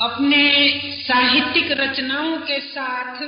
अपने 0.00 0.80
साहित्यिक 0.84 1.72
रचनाओं 1.72 2.36
के 2.36 2.60
साथ 2.60 3.22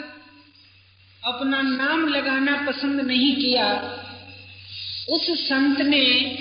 अपना 1.25 1.63
नाम 1.63 2.09
लगाना 2.09 2.67
पसंद 2.67 3.01
नहीं 3.01 3.37
किया, 3.37 3.75
उस 5.09 5.49
संत 5.49 5.81
ने 5.81 6.39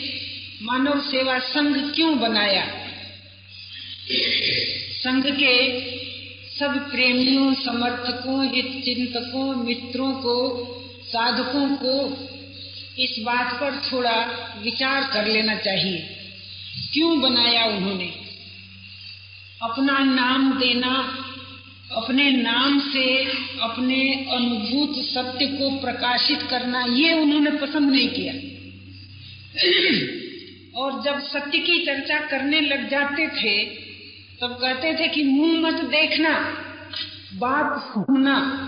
मानव 0.61 0.99
सेवा 0.99 1.39
संघ 1.39 1.95
क्यों 1.95 2.19
बनाया? 2.19 2.67
संघ 5.03 5.25
के 5.25 5.79
सब 6.59 6.91
प्रेमियों, 6.91 7.53
समर्थकों 7.53 8.55
हित 8.55 8.65
चिंतकों 8.65 9.55
मित्रों 9.55 10.13
को, 10.13 10.65
साधकों 11.03 11.75
को 11.75 12.27
इस 13.03 13.15
बात 13.19 13.53
पर 13.53 13.89
थोड़ा 13.91 14.25
विचार 14.63 15.09
कर 15.13 15.27
लेना 15.27 15.55
चाहिए। 15.55 15.97
क्यों 16.93 17.21
बनाया 17.21 17.65
उन्होंने? 17.65 18.28
अपना 19.63 19.99
नाम 19.99 20.59
देना, 20.59 21.17
अपने 21.91 22.31
नाम 22.31 22.79
से 22.79 23.25
अपने 23.61 24.27
अनुभूत 24.31 25.05
सत्य 25.05 25.45
को 25.45 25.79
प्रकाशित 25.79 26.41
करना, 26.41 26.81
ये 26.81 27.13
उन्होंने 27.13 27.51
पसंद 27.51 27.91
नहीं 27.91 28.09
किया। 28.09 28.33
और 30.79 31.03
जब 31.03 31.19
सत्य 31.19 31.59
की 31.59 31.85
चर्चा 31.85 32.19
करने 32.19 32.61
लग 32.61 32.89
जाते 32.89 33.27
थे, 33.27 33.65
तब 34.41 34.57
कहते 34.61 34.93
थे 34.93 35.07
कि 35.07 35.23
मुँह 35.23 35.59
मत 35.59 35.73
देखना, 35.73 36.39
बात 37.33 37.81
सुनना। 37.81 38.65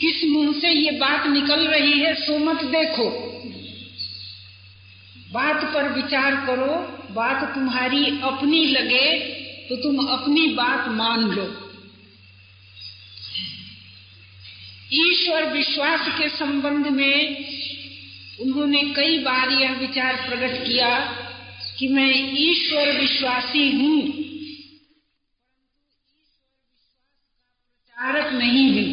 किस 0.00 0.24
मुँह 0.24 0.52
से 0.52 0.70
ये 0.70 0.90
बात 0.90 1.26
निकल 1.26 1.66
रही 1.68 2.00
है, 2.00 2.14
सो 2.14 2.38
मत 2.38 2.64
देखो। 2.64 3.10
बात 5.32 5.64
पर 5.74 5.92
विचार 5.92 6.34
करो, 6.34 6.98
बात 7.14 7.54
तुम्हारी 7.54 8.20
अपनी 8.22 8.66
लगे 8.66 9.43
तो 9.68 9.76
तुम 9.76 10.06
अपनी 10.06 10.46
बात 10.54 10.88
मान 10.88 11.20
लो। 11.30 11.44
ईश्वर 14.94 15.52
विश्वास 15.52 16.08
के 16.18 16.28
संबंध 16.28 16.86
में 16.86 17.18
उन्होंने 18.40 18.82
कई 18.96 19.18
बार 19.18 19.50
यह 19.52 19.72
विचार 19.78 20.16
प्रकट 20.28 20.66
किया 20.66 20.90
कि 21.78 21.88
मैं 21.88 22.10
ईश्वर 22.40 22.90
विश्वासी 23.00 23.70
हूँ 23.72 24.00
प्रचारक 27.96 28.32
नहीं 28.32 28.66
हूँ। 28.72 28.86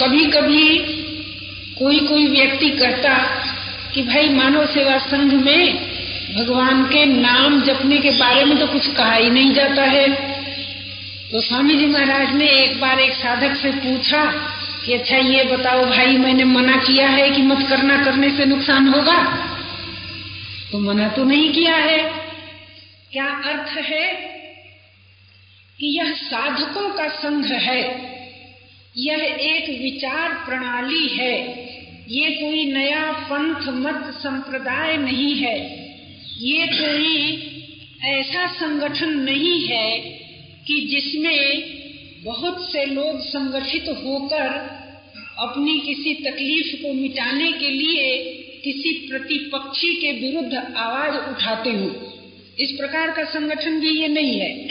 कभी 0.00 0.24
कभी 0.26 0.78
कोई 1.74 1.98
कोई 2.08 2.26
व्यक्ति 2.26 2.68
कहता 2.70 3.14
कि 3.94 4.02
भाई 4.02 4.28
मानव 4.28 4.66
सेवा 4.66 4.98
संघ 4.98 5.32
में 5.32 5.92
भगवान 6.34 6.84
के 6.84 7.04
नाम 7.04 7.62
जपने 7.62 7.98
के 7.98 8.10
बारे 8.10 8.44
में 8.44 8.58
तो 8.58 8.66
कुछ 8.66 8.86
कहा 8.86 9.14
ही 9.14 9.30
नहीं 9.30 9.54
जाता 9.54 9.82
है। 9.82 10.08
तो 11.32 11.40
स्वामी 11.40 11.74
जी 11.74 11.86
महाराज 11.86 12.34
ने 12.34 12.46
एक 12.46 12.80
बार 12.80 13.00
एक 13.00 13.14
साधक 13.14 13.56
से 13.56 13.70
पूछा 13.70 14.24
कि 14.86 14.92
अच्छा 14.92 15.16
ये 15.16 15.44
बताओ 15.44 15.84
भाई, 15.84 16.16
मैंने 16.16 16.44
मना 16.44 16.76
किया 16.76 17.08
है 17.08 17.30
कि 17.30 17.42
मत 17.42 17.68
करना, 17.68 18.04
करने 18.04 18.30
से 18.30 18.44
नुकसान 18.44 18.88
होगा? 18.88 19.48
तो 20.72 20.78
मना 20.78 21.08
तो 21.08 21.24
नहीं 21.24 21.52
किया 21.52 21.76
है। 21.76 21.98
क्या 23.12 23.26
अर्थ 23.26 23.78
है 23.78 24.12
कि 25.80 25.86
यह 25.98 26.12
साधकों 26.12 26.90
का 26.90 27.08
संघ 27.08 27.46
है? 27.46 28.12
यह 28.96 29.16
एक 29.40 29.82
विचार 29.82 30.28
प्रणाली 30.28 31.06
है। 31.06 31.71
ये 32.08 32.30
कोई 32.30 32.64
नया 32.64 33.12
पंथ 33.12 33.68
मत 33.68 34.14
संप्रदाय 34.14 34.96
नहीं 34.96 35.34
है। 35.34 35.82
ये 36.38 36.66
कोई 36.66 37.48
ऐसा 38.04 38.46
संगठन 38.46 39.18
नहीं 39.18 39.64
है 39.64 40.00
कि 40.66 40.80
जिसमें 40.80 41.62
बहुत 42.24 42.72
से 42.72 42.84
लोग 42.84 43.20
संगठित 43.20 43.84
होकर 43.88 44.48
अपनी 45.38 45.80
किसी 45.80 46.14
तकलीफ़ 46.14 46.82
को 46.82 46.92
मिटाने 46.92 47.52
के 47.52 47.70
लिए 47.70 48.20
किसी 48.64 49.08
प्रतिपक्षी 49.08 49.94
के 49.94 50.12
विरुद्ध 50.12 50.54
आवाज़ 50.76 51.30
उठाते 51.30 51.70
हो। 51.70 52.12
इस 52.58 52.70
प्रकार 52.70 53.10
का 53.10 53.24
संगठन 53.24 53.80
भी 53.80 54.00
ये 54.00 54.08
नहीं 54.08 54.40
है। 54.40 54.64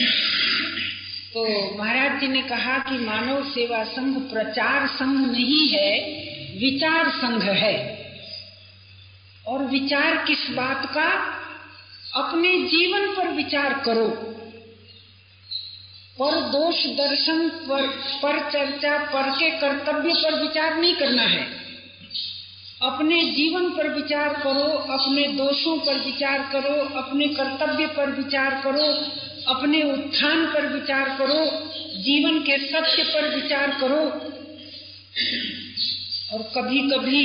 तो 1.34 1.44
महाराज 1.78 2.22
जी 2.22 2.28
ने 2.28 2.42
कहा 2.42 2.78
कि 2.78 3.06
मानव 3.06 3.44
सेवा 3.44 3.84
संघ 3.84 4.18
प्रचार 4.18 4.88
संघ 4.88 5.32
नहीं 5.32 5.70
है। 5.70 6.22
विचार 6.60 7.10
संघ 7.10 7.44
है। 7.44 8.02
और 9.48 9.64
विचार 9.64 10.18
किस 10.18 10.50
बात 10.50 10.86
का? 10.86 11.38
अपने 12.22 12.58
जीवन 12.58 13.16
पर 13.16 13.28
विचार 13.28 13.74
करो। 13.74 14.08
पर 16.20 16.42
दोष 16.42 16.86
दर्शन 16.86 17.50
पर, 17.50 17.88
पर 18.24 18.52
चर्चा 18.52 18.98
पर 18.98 19.30
के 19.32 19.50
कर्तव्य 19.50 20.14
पर 20.14 20.42
विचार 20.42 20.78
नहीं 20.78 20.96
करना 20.96 21.24
है। 21.24 21.62
अपने 22.82 23.24
जीवन 23.24 23.70
पर 23.70 23.88
विचार 23.88 24.30
करो 24.34 24.78
अपने 24.78 25.28
दोषों 25.28 25.78
पर 25.78 25.98
विचार 25.98 26.50
करो 26.52 27.02
अपने 27.02 27.28
कर्तव्य 27.28 27.88
पर 27.88 28.12
विचार 28.12 28.62
करो 28.64 29.06
अपने 29.54 29.84
उत्थान 29.94 30.46
पर 30.46 30.66
विचार 30.68 31.10
करो 31.10 31.46
जीवन 32.02 32.40
के 32.40 32.58
सत्य 32.58 33.04
पर 33.04 33.36
विचार 33.36 33.68
करो। 33.82 34.31
और 36.34 36.52
कभी 36.58 36.80
कभी 36.80 37.24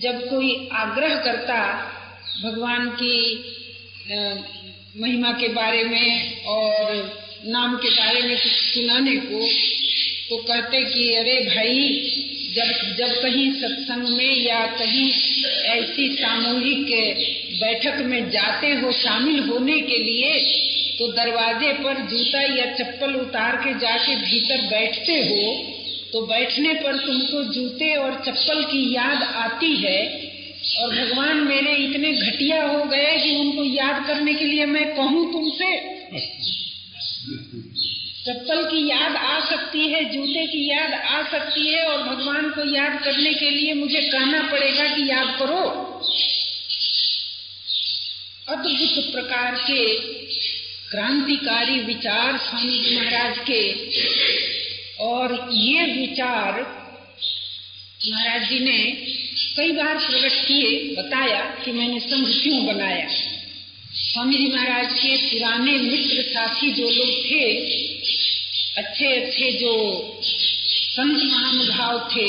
जब 0.00 0.28
कोई 0.30 0.68
आग्रह 0.72 1.14
करता 1.14 1.58
भगवान 2.44 2.90
की 2.90 3.44
महिमा 5.00 5.32
के 5.32 5.48
बारे 5.48 5.84
में 5.84 6.44
और 6.44 6.94
नाम 7.46 7.76
के 7.76 7.88
बारे 7.88 8.22
में 8.22 8.36
कुछ 8.36 8.52
सुनाने 8.52 9.16
को 9.16 9.40
तो 10.28 10.36
कहते 10.36 10.84
कि, 10.84 11.14
अरे 11.14 11.40
भाई, 11.40 11.88
जब 12.54 12.96
जब 12.96 13.22
कहीं 13.22 13.52
सत्संग 13.52 14.08
में 14.08 14.36
या 14.36 14.66
कहीं 14.66 15.10
ऐसी 15.64 16.08
सामूहिक 16.16 16.86
बैठक 17.60 18.00
में 18.04 18.30
जाते 18.30 18.72
हो 18.72 18.92
शामिल 18.92 19.38
होने 19.38 19.80
के 19.80 19.98
लिए 19.98 20.38
तो 20.98 21.08
दरवाजे 21.12 21.72
पर 21.72 22.00
जूता 22.06 22.40
या 22.40 22.66
चप्पल 22.74 23.14
उतार 23.14 23.56
के 23.56 23.74
जाके 23.78 24.16
भीतर 24.16 24.62
बैठते 24.66 25.12
हो 25.12 25.77
तो 26.12 26.26
बैठने 26.26 26.74
पर 26.74 26.96
तुमको 26.96 27.42
जूते 27.42 27.96
और 27.96 28.14
चप्पल 28.14 28.64
की 28.64 28.94
याद 28.94 29.22
आती 29.22 29.76
है 29.76 30.00
और 30.78 30.94
भगवान 30.94 31.36
मेरे 31.36 31.74
इतने 31.74 32.12
घटिया 32.12 32.66
हो 32.66 32.84
गए 32.84 33.16
कि 33.18 33.36
उनको 33.36 33.64
याद 33.64 34.06
करने 34.06 34.34
के 34.34 34.44
लिए 34.44 34.66
मैं 34.66 34.96
कहूँ 34.96 35.32
तुमसे। 35.32 35.76
चप्पल 38.26 38.64
की 38.64 38.88
याद 38.88 39.16
आ 39.16 39.40
सकती 39.40 39.88
है, 39.88 40.04
जूते 40.04 40.46
की 40.46 40.70
याद 40.70 40.92
आ 40.92 41.22
सकती 41.22 41.68
है 41.68 41.84
और 41.84 42.02
भगवान 42.02 42.50
को 42.50 42.64
याद 42.76 43.04
करने 43.04 43.34
के 43.34 43.50
लिए 43.50 43.74
मुझे 43.74 44.00
कहना 44.00 44.42
पड़ेगा 44.42 44.96
कि 44.96 45.10
याद 45.10 45.38
करो। 45.38 45.62
अद्भुत 48.48 49.12
प्रकार 49.12 49.54
के 49.54 49.94
क्रांतिकारी 50.90 51.78
विचार 51.78 52.38
स्वामी 52.38 52.78
जी 52.78 52.96
महाराज 52.96 53.38
के 53.38 53.62
और 55.00 55.32
ये 55.52 55.84
विचार 55.88 56.60
महाराज 58.02 58.48
जी 58.48 58.58
ने 58.60 58.78
कई 59.56 59.72
बार 59.72 59.94
प्रकट 59.96 60.34
किए, 60.46 60.68
बताया 60.96 61.40
कि 61.64 61.72
मैंने 61.72 61.98
संघ 62.00 62.26
क्यों 62.32 62.64
बनाया। 62.66 63.08
स्वामी 63.94 64.36
जी 64.36 64.48
महाराज 64.48 64.92
के 64.94 65.16
पुराने 65.18 65.72
मित्र 65.78 66.22
साथी 66.24 66.70
जो 66.72 66.88
लोग 66.88 67.10
थे 67.24 67.44
अच्छे 68.78 69.06
अच्छे 69.14 69.50
जो 69.52 69.72
संत 70.20 71.22
महानुभाव 71.24 71.98
थे, 72.10 72.28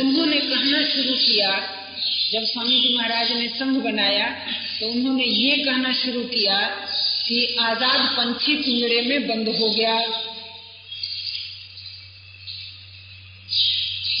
उन्होंने 0.00 0.38
कहना 0.40 0.82
शुरू 0.86 1.14
किया। 1.16 1.50
जब 2.32 2.44
स्वामी 2.44 2.80
जी 2.80 2.96
महाराज 2.96 3.32
ने 3.32 3.48
संघ 3.50 3.76
बनाया 3.84 4.28
तो 4.80 4.88
उन्होंने 4.88 5.24
ये 5.24 5.56
कहना 5.56 5.92
शुरू 5.94 6.22
किया 6.28 6.58
कि 7.26 7.44
आज़ाद 7.60 8.00
पंछी 8.16 8.54
पिंजड़े 8.56 9.00
में 9.02 9.28
बंद 9.28 9.48
हो 9.50 9.70
गया। 9.70 9.96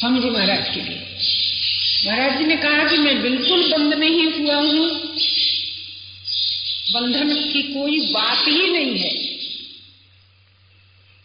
स्वामी 0.02 0.20
जी 0.20 0.30
महाराज 0.30 0.74
के 0.74 0.80
लिए। 0.80 1.16
महाराज 2.06 2.38
जी 2.38 2.44
ने 2.44 2.56
कहा 2.56 2.90
कि 2.90 2.96
मैं 2.96 3.22
बिल्कुल 3.22 3.72
बंद 3.72 3.94
नहीं 3.94 4.32
हुआ 4.32 4.54
हूँ। 4.54 5.16
बंधन 6.92 7.52
की 7.52 7.62
कोई 7.62 8.00
बात 8.00 8.48
ही 8.48 8.68
नहीं 8.68 8.98
है। 8.98 9.12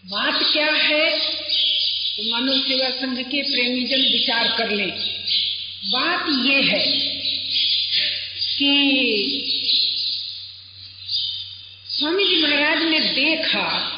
बात 0.06 0.54
क्या 0.54 0.72
है? 0.72 1.20
तो 2.18 2.32
मानव 2.32 2.62
सेवा 2.62 2.90
संघ 2.90 3.20
के 3.20 3.42
प्रेमीजन 3.42 4.02
विचार 4.02 4.56
कर 4.58 4.72
ले। 4.72 4.86
बात 5.90 6.26
ये 6.46 6.62
है 6.62 6.86
कि 8.58 8.74
स्वामी 11.90 12.24
जी 12.24 12.42
महाराज 12.42 12.84
ने 12.84 13.00
देखा 13.00 13.97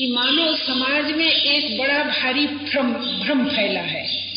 कि 0.00 0.12
मानव 0.12 0.56
समाज 0.56 1.12
में 1.12 1.32
एक 1.32 1.78
बड़ा 1.78 2.04
भारी 2.04 2.46
भ्रम 2.46 2.92
भ्रम 2.92 3.48
फैला 3.48 3.80
है। 3.80 4.32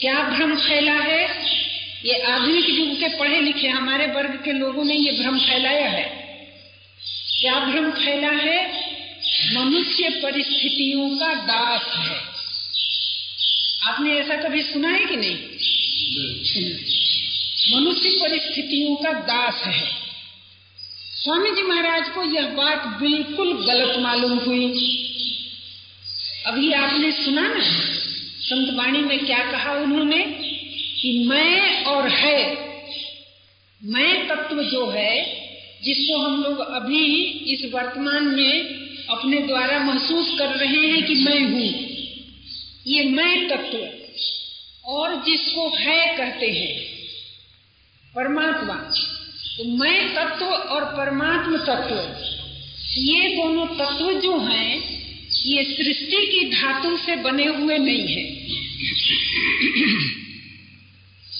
क्या 0.00 0.22
भ्रम 0.22 0.56
फैला 0.56 0.92
है? 0.92 1.52
ये 2.04 2.22
आधुनिक 2.22 2.70
युग 2.70 3.00
के 3.00 3.08
पढ़े 3.08 3.40
लिखे 3.40 3.68
हमारे 3.68 4.06
वर्ग 4.06 4.42
के 4.44 4.52
लोगों 4.52 4.84
ने 4.84 4.94
ये 4.94 5.22
भ्रम 5.22 5.38
फैलाया 5.38 5.88
है। 5.88 6.04
क्या 7.40 7.60
भ्रम 7.60 7.90
फैला 7.90 8.30
है? 8.30 8.84
मनुष्य 9.54 10.08
परिस्थितियों 10.10 11.10
का 11.16 11.34
दास 11.34 11.96
है। 11.96 12.16
आपने 13.92 14.14
ऐसा 14.14 14.36
कभी 14.36 14.62
सुना 14.62 14.88
है 14.88 15.04
कि 15.04 15.16
नहीं। 15.16 15.36
मनुष्य 17.76 18.10
परिस्थितियों 18.10 18.96
का 18.96 19.12
दास 19.12 19.62
है। 19.66 20.01
स्वामी 21.22 21.50
जी 21.50 21.62
महाराज 21.62 22.08
को 22.08 22.22
यह 22.22 22.42
बात 22.42 22.86
बिल्कुल 22.86 23.66
गलत 23.66 23.98
मालूम 23.98 24.38
हुई। 24.38 24.66
अभी 26.46 26.72
आपने 26.72 27.12
सुना 27.12 27.48
ना, 27.48 27.60
संत 28.40 28.74
वाणी 28.74 28.98
में 28.98 29.26
क्या 29.26 29.52
कहा 29.52 29.72
उन्होंने? 29.72 30.18
कि 31.02 31.24
मैं 31.28 31.84
और 31.84 32.08
है, 32.08 32.56
मैं 33.84 34.28
तत्व 34.28 34.62
जो 34.62 34.90
है, 34.90 35.24
जिसको 35.84 36.18
हम 36.18 36.42
लोग 36.42 36.58
अभी 36.58 37.22
इस 37.24 37.74
वर्तमान 37.74 38.24
में 38.24 38.60
अपने 39.10 39.38
द्वारा 39.38 39.78
महसूस 39.78 40.38
कर 40.38 40.48
रहे 40.48 40.86
हैं 40.86 41.06
कि 41.06 41.14
मैं 41.14 41.40
हूँ, 41.40 41.86
ये 42.86 43.04
मैं 43.04 43.48
तत्व 43.48 43.78
और 44.84 45.14
जिसको 45.16 45.68
है 45.68 46.16
कहते 46.16 46.46
हैं, 46.46 46.82
परमात्मा। 48.14 49.11
मैं 49.60 50.14
तत्व 50.14 50.46
और 50.46 50.84
परमात्म 50.84 51.56
तत्व। 51.56 51.96
ये 53.00 53.28
दोनों 53.28 53.66
तत्व 53.66 54.20
जो 54.20 54.38
हैं, 54.38 54.78
ये 55.46 55.64
सृष्टि 55.64 56.26
की 56.26 56.50
धातु 56.50 56.96
से 56.96 57.16
बने 57.16 57.46
हुए 57.46 57.78
नहीं 57.78 58.06
है। 58.08 58.22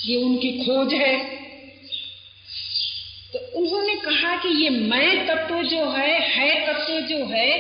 ये 0.07 0.17
उनकी 0.17 0.53
खोज 0.53 0.95
है। 0.95 1.19
तो 3.33 3.61
उन्होंने 3.61 3.95
कहा 3.95 4.37
कि 4.37 4.65
ये 4.65 4.71
मैं 4.71 5.27
तत्व 5.27 5.63
जो 5.63 5.91
है 5.91 6.29
है 6.29 6.67
तत्व 6.67 7.01
जो 7.01 7.27
है, 7.27 7.59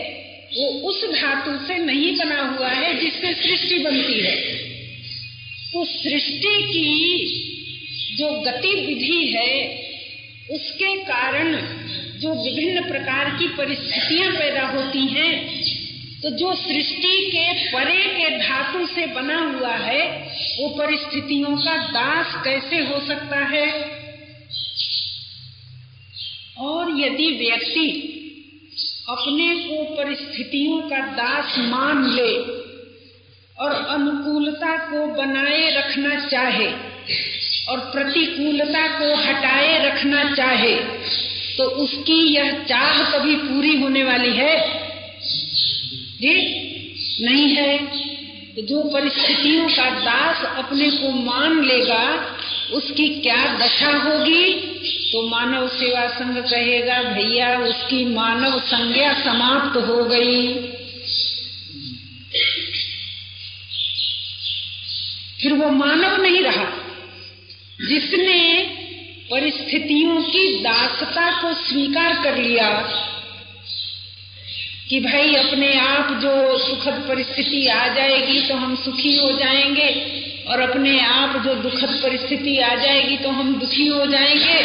वो 0.56 0.66
उस 0.66 1.04
धातु 1.04 1.66
से 1.66 1.78
नहीं 1.78 2.16
बना 2.16 2.42
हुआ 2.42 2.68
है 2.68 3.00
जिससे 3.00 3.34
सृष्टि 3.34 3.78
बनती 3.78 4.20
है। 4.20 4.36
तो 5.72 5.84
सृष्टि 5.84 6.62
की 6.62 7.12
जो 8.18 8.40
गतिविधि 8.40 9.32
है 9.36 9.81
उसके 10.54 10.96
कारण 11.02 11.54
जो 12.20 12.32
विभिन्न 12.34 12.88
प्रकार 12.88 13.30
की 13.38 13.48
परिस्थितियाँ 13.48 14.32
पैदा 14.32 14.66
होती 14.66 15.06
हैं 15.06 15.32
तो 16.22 16.30
जो 16.30 16.54
सृष्टि 16.54 17.30
के 17.30 17.52
परे 17.70 18.02
के 18.08 18.28
धातु 18.38 18.86
से 18.86 19.06
बना 19.06 19.38
हुआ 19.44 19.74
है, 19.76 20.02
वो 20.60 20.68
परिस्थितियों 20.68 21.56
का 21.56 21.76
दास 21.86 22.34
कैसे 22.44 22.76
हो 22.76 23.00
सकता 23.00 23.44
है? 23.46 23.66
और 26.58 26.90
यदि 27.00 27.30
व्यक्ति 27.38 27.88
अपने 29.08 29.48
को 29.58 29.96
परिस्थितियों 29.96 30.80
का 30.80 31.00
दास 31.16 31.58
मान 31.58 32.04
ले 32.14 32.30
और 33.56 33.72
अनुकूलता 33.72 34.76
को 34.90 35.06
बनाए 35.06 35.70
रखना 35.70 36.28
चाहे 36.28 36.70
और 37.68 37.78
प्रतिकूलता 37.78 38.86
को 38.98 39.16
हटाए 39.16 39.86
रखना 39.86 40.34
चाहे 40.34 40.76
तो 41.58 41.64
उसकी 41.64 42.34
यह 42.34 42.52
चाह 42.52 43.18
कभी 43.18 43.34
पूरी 43.34 43.80
होने 43.80 44.04
वाली 44.04 44.32
है? 44.32 44.82
जी, 46.20 46.34
नहीं 47.20 47.48
है। 47.48 47.78
तो 48.56 48.62
जो 48.62 48.82
परिस्थितियों 48.82 49.68
का 49.68 49.90
दास 49.90 50.64
अपने 50.64 50.90
को 50.90 51.10
मान 51.10 51.64
लेगा, 51.64 52.36
उसकी 52.72 53.08
क्या 53.08 53.58
दशा 53.58 53.96
होगी? 53.96 54.52
तो 55.12 55.28
मानव 55.28 55.68
सेवा 55.68 56.06
संघ 56.06 56.38
कहेगा, 56.38 57.02
भैया, 57.02 57.58
उसकी 57.58 58.04
मानव 58.04 58.60
संज्ञा 58.60 59.12
समाप्त 59.12 59.76
हो 59.76 60.04
गई। 60.04 60.54
फिर 65.42 65.52
वो 65.52 65.70
मानव 65.70 66.22
नहीं 66.22 66.42
रहा। 66.42 66.81
जिसने 67.88 68.40
परिस्थितियों 69.30 70.22
की 70.22 70.62
दासता 70.62 71.30
को 71.42 71.52
स्वीकार 71.54 72.22
कर 72.24 72.36
लिया 72.36 72.68
कि 74.88 75.00
भाई 75.00 75.34
अपने 75.34 75.78
आप 75.78 76.12
जो 76.22 76.58
सुखद 76.58 77.04
परिस्थिति 77.08 77.66
आ 77.68 77.88
जाएगी 77.88 78.40
तो 78.48 78.54
हम 78.54 78.74
सुखी 78.76 79.16
हो 79.18 79.32
जाएँगे, 79.32 79.88
और 80.48 80.60
अपने 80.60 80.98
आप 81.00 81.36
जो 81.44 81.54
दुखद 81.54 82.00
परिस्थिति 82.02 82.58
आ 82.58 82.74
जाएगी 82.74 83.16
तो 83.16 83.28
हम 83.28 83.54
दुखी 83.54 83.86
हो 83.86 84.06
जाएँगे। 84.06 84.62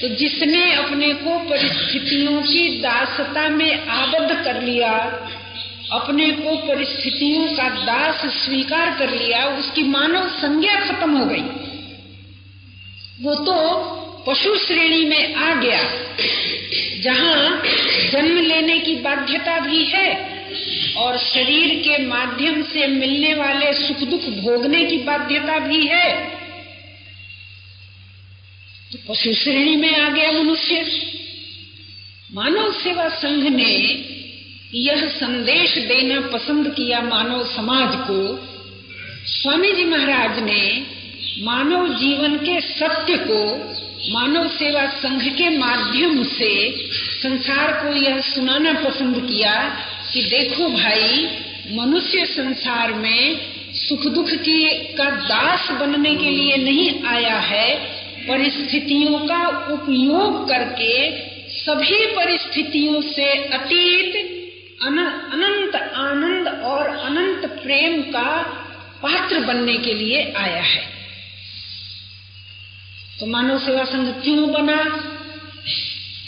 तो 0.00 0.08
जिसने 0.08 0.72
अपने 0.72 1.12
को 1.14 1.38
परिस्थितियों 1.38 2.42
की 2.42 2.68
दासता 2.80 3.48
में 3.48 3.86
आबद्ध 3.86 4.44
कर 4.44 4.62
लिया, 4.62 4.92
अपने 5.92 6.30
को 6.30 6.56
परिस्थितियों 6.56 7.46
का 7.56 7.68
दास 7.84 8.26
स्वीकार 8.34 8.90
कर 8.98 9.10
लिया, 9.10 9.44
उसकी 9.46 9.82
मानव 9.82 10.28
संज्ञा 10.28 10.80
खत्म 10.80 11.16
हो 11.16 11.24
गई। 11.24 11.44
वो 13.20 13.34
तो 13.34 13.54
पशु 14.26 14.56
श्रेणी 14.56 15.04
में 15.04 15.34
आ 15.34 15.54
गया, 15.54 15.82
जहाँ 17.02 17.62
जन्म 18.12 18.40
लेने 18.40 18.78
की 18.78 18.94
बाध्यता 18.94 19.58
भी 19.60 19.84
है 19.84 20.10
और 20.96 21.18
शरीर 21.18 21.74
के 21.78 21.96
माध्यम 22.06 22.62
से 22.62 22.86
मिलने 22.86 23.34
वाले 23.34 23.72
सुख 23.76 24.08
दुख 24.08 24.28
भोगने 24.36 24.84
की 24.84 24.98
बाध्यता 24.98 25.58
भी 25.58 25.86
है। 25.86 26.12
तो 28.92 28.98
पशु 29.08 29.34
श्रेणी 29.34 29.76
में 29.76 29.94
आ 29.96 30.08
गया 30.08 30.30
मनुष्य। 30.32 30.84
मानव 32.34 32.72
सेवा 32.72 33.08
संघ 33.16 33.42
ने 33.46 33.72
यह 34.74 35.06
संदेश 35.08 35.76
देना 35.84 36.20
पसंद 36.28 36.68
किया 36.68 37.00
मानव 37.00 37.44
समाज 37.46 37.96
को। 38.08 38.20
स्वामी 39.26 39.72
जी 39.72 39.84
महाराज 39.84 40.38
ने 40.42 40.60
मानव 41.40 41.88
जीवन 41.88 42.36
के 42.36 42.60
सत्य 42.60 43.16
को, 43.16 43.56
मानव 44.12 44.48
सेवा 44.48 44.86
संघ 44.86 45.22
के 45.22 45.58
माध्यम 45.58 46.24
से 46.24 46.74
संसार 47.22 47.72
को 47.72 47.96
यह 47.96 48.20
सुनाना 48.20 48.72
पसंद 48.72 49.28
किया 49.28 49.76
कि 50.12 50.22
देखो 50.22 50.68
भाई, 50.68 51.28
मनुष्य 51.72 52.26
संसार 52.26 52.92
में 52.92 53.40
सुख 53.74 54.06
दुख 54.06 54.30
की, 54.30 54.68
का 54.68 55.04
दास 55.04 55.70
बनने 55.70 56.14
के 56.14 56.30
लिए 56.30 56.56
नहीं 56.56 57.04
आया 57.04 57.36
है। 57.36 57.76
परिस्थितियों 58.28 59.18
का 59.18 59.48
उपयोग 59.72 60.48
करके 60.48 61.10
सभी 61.48 62.06
परिस्थितियों 62.06 63.00
से 63.00 63.32
अतीत 63.32 64.16
अनंत 64.82 65.76
आनंद 65.94 66.62
और 66.62 66.86
अनंत 66.88 67.46
प्रेम 67.62 68.02
का 68.02 68.42
पात्र 69.02 69.40
बनने 69.40 69.76
के 69.76 69.94
लिए 69.94 70.34
आया 70.36 70.62
है। 70.62 70.97
तो 73.20 73.26
मानव 73.26 73.58
सेवा 73.58 73.84
संघ 73.84 74.22
क्यों 74.22 74.52
बना? 74.52 74.82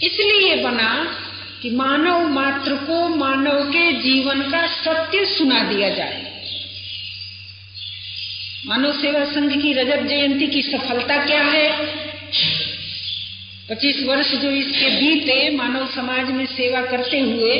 इसलिए 0.02 0.56
बना 0.56 1.16
कि 1.62 1.70
मानव 1.70 2.28
मात्र 2.28 2.74
को 2.74 3.08
मानव 3.08 3.64
के 3.68 3.92
जीवन 3.92 4.40
का 4.40 4.66
सत्य 4.66 5.24
सुना 5.24 5.60
दिया 5.60 5.88
जाए। 5.88 6.42
मानव 8.66 8.92
सेवा 8.92 9.24
संघ 9.24 9.62
की 9.62 9.72
रजत 9.72 10.02
जयंती 10.08 10.46
की 10.46 10.62
सफलता 10.62 11.24
क्या 11.24 11.42
है? 11.42 11.86
पच्चीस 13.70 14.02
वर्ष 14.06 14.34
जो 14.34 14.50
इसके 14.50 14.88
बीते 14.88 15.56
मानव 15.56 15.86
समाज 15.86 16.30
में 16.30 16.46
सेवा 16.46 16.82
करते 16.82 17.20
हुए, 17.20 17.54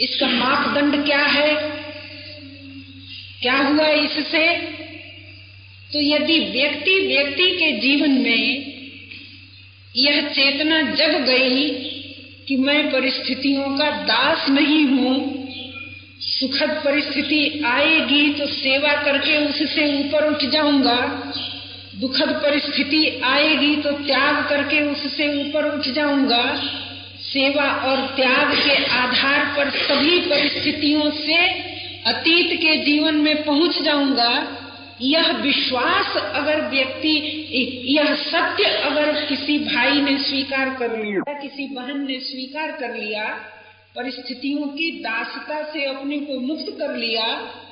इसका 0.00 0.26
मापदंड 0.26 1.04
क्या 1.04 1.22
है? 1.22 1.54
क्या 3.42 3.56
हुआ 3.56 3.86
इससे? 3.86 4.78
तो 5.92 6.00
यदि 6.00 6.38
व्यक्ति 6.50 6.94
व्यक्ति 7.06 7.50
के 7.50 7.70
जीवन 7.80 8.10
में 8.10 8.74
यह 9.94 10.28
चेतना 10.28 10.80
जग 10.94 11.14
गई 11.26 11.68
कि 12.48 12.56
मैं 12.56 12.82
परिस्थितियों 12.92 13.68
का 13.78 13.90
दास 14.02 14.48
नहीं 14.50 14.84
हूँ, 14.86 15.14
सुखद 16.20 16.70
परिस्थिति 16.84 17.40
आएगी 17.66 18.28
तो 18.32 18.46
सेवा 18.46 18.92
करके 19.02 19.36
उससे 19.46 19.86
ऊपर 19.98 20.28
उठ 20.28 20.44
जाऊँगा, 20.44 20.98
दुखद 22.00 22.32
परिस्थिति 22.42 23.20
आएगी 23.24 23.74
तो 23.76 23.92
त्याग 24.04 24.44
करके 24.48 24.80
उससे 24.82 25.28
ऊपर 25.40 25.70
उठ 25.72 25.88
जाऊँगा, 25.88 26.44
सेवा 27.22 27.70
और 27.84 28.06
त्याग 28.16 28.54
के 28.58 28.84
आधार 28.84 29.44
पर 29.56 29.70
सभी 29.80 30.20
परिस्थितियों 30.20 31.10
से 31.16 31.42
अतीत 32.06 32.56
के 32.60 32.76
जीवन 32.84 33.14
में 33.14 33.44
पहुँच 33.44 33.82
जाऊँगा 33.82 34.30
यह 35.00 35.30
विश्वास 35.32 36.16
अगर 36.16 36.60
व्यक्ति, 36.68 37.10
यह 37.88 38.14
सत्य 38.22 38.64
अगर 38.64 39.24
किसी 39.26 39.58
भाई 39.58 40.00
ने 40.00 40.18
स्वीकार 40.18 40.74
कर 40.74 40.96
लिया, 41.04 41.40
किसी 41.40 41.66
बहन 41.68 42.06
ने 42.06 42.18
स्वीकार 42.20 42.72
कर 42.72 42.94
लिया, 42.96 43.26
परिस्थितियों 43.96 44.66
की 44.68 44.90
दासता 45.00 45.62
से 45.72 45.84
अपने 45.84 46.18
को 46.18 46.40
मुक्त 46.40 46.70
कर 46.78 46.96
लिया 46.96 47.26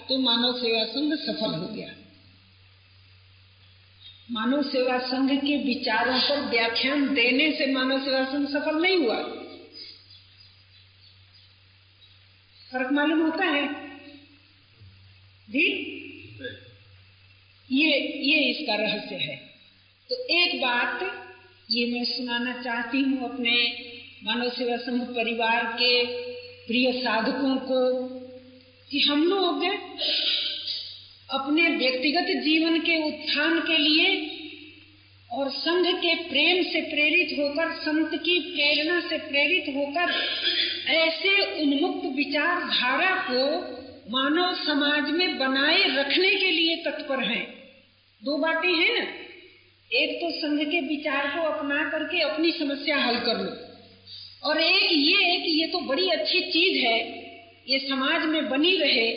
तो 0.09 0.18
मानव 0.18 0.52
सेवा 0.52 0.85
संघ 0.85 1.12
सफल 1.14 1.54
हो 1.54 1.66
गया। 1.66 1.88
मानव 4.30 4.62
सेवा 4.62 4.99
संघ 4.99 5.30
के 5.30 5.56
विचारों 5.64 6.18
पर 6.21 6.40
व्याख्यान 6.50 7.14
देने 7.14 7.50
से 7.52 7.66
मानव 7.73 8.04
सेवा 8.04 8.25
संघ 8.25 8.49
सफल 8.49 8.83
नहीं 8.83 8.97
हुआ। 8.97 9.18
फ़र्क 12.73 12.92
मालूम 12.92 13.21
होता 13.23 13.45
है? 13.45 13.66
जी? 15.50 15.66
ये 17.70 17.90
ये 18.23 18.38
इसका 18.50 18.75
रहस्य 18.75 19.16
है। 19.16 19.37
तो 20.11 20.16
एक 20.32 20.61
बात 20.62 21.00
ये 21.70 21.87
मैं 21.87 22.04
सुनाना 22.04 22.52
चाहती 22.62 23.00
हूँ 23.00 23.25
अपने 23.25 23.56
मानव 24.25 24.50
सेवा 24.50 24.76
संघ 24.76 25.02
परिवार 25.02 25.64
के 25.73 26.04
प्रिय 26.66 26.92
साधकों 26.92 27.56
को 27.56 27.80
कि 28.90 29.00
हम 29.00 29.25
लोग 29.25 29.64
अपने 31.30 31.68
व्यक्तिगत 31.68 32.30
जीवन 32.42 32.78
के 32.80 32.96
उत्थान 33.08 33.61
के 33.61 33.78
लिए 33.78 34.14
और 35.30 35.50
संघ 35.50 35.87
के 35.87 36.14
प्रेम 36.14 36.62
से 36.62 36.80
प्रेरित 36.80 37.38
होकर, 37.38 37.73
संत 37.73 38.14
की 38.14 38.38
प्रेरणा 38.40 39.00
से 39.00 39.18
प्रेरित 39.18 39.75
होकर 39.76 40.14
ऐसे 40.88 41.62
उन्मुक्त 41.62 42.06
विचारधारा 42.16 43.14
को 43.30 43.44
मानव 44.11 44.54
समाज 44.64 45.11
में 45.11 45.38
बनाए 45.38 45.82
रखने 45.88 46.30
के 46.30 46.50
लिए 46.50 46.76
तत्पर 46.76 47.25
हैं। 47.25 47.55
दो 48.23 48.37
बातें 48.37 48.68
हैं 48.68 48.94
ना। 48.94 49.04
एक 49.92 50.16
तो 50.16 50.30
संघ 50.30 50.61
के 50.61 50.80
विचार 50.80 51.26
को 51.26 51.42
अपना 51.42 51.88
करके 51.90 52.20
अपनी 52.20 52.52
समस्या 52.52 52.96
हल 52.96 53.18
कर 53.18 53.40
लो। 53.40 54.49
और 54.49 54.61
एक 54.61 54.88
ये 54.92 55.37
कि 55.37 55.50
ये 55.61 55.66
तो 55.66 55.80
बड़ी 55.80 56.08
अच्छी 56.08 56.40
चीज़ 56.40 56.85
है, 56.87 56.99
ये 57.68 57.78
समाज 57.78 58.25
में 58.25 58.49
बनी 58.49 58.76
रहे 58.76 59.11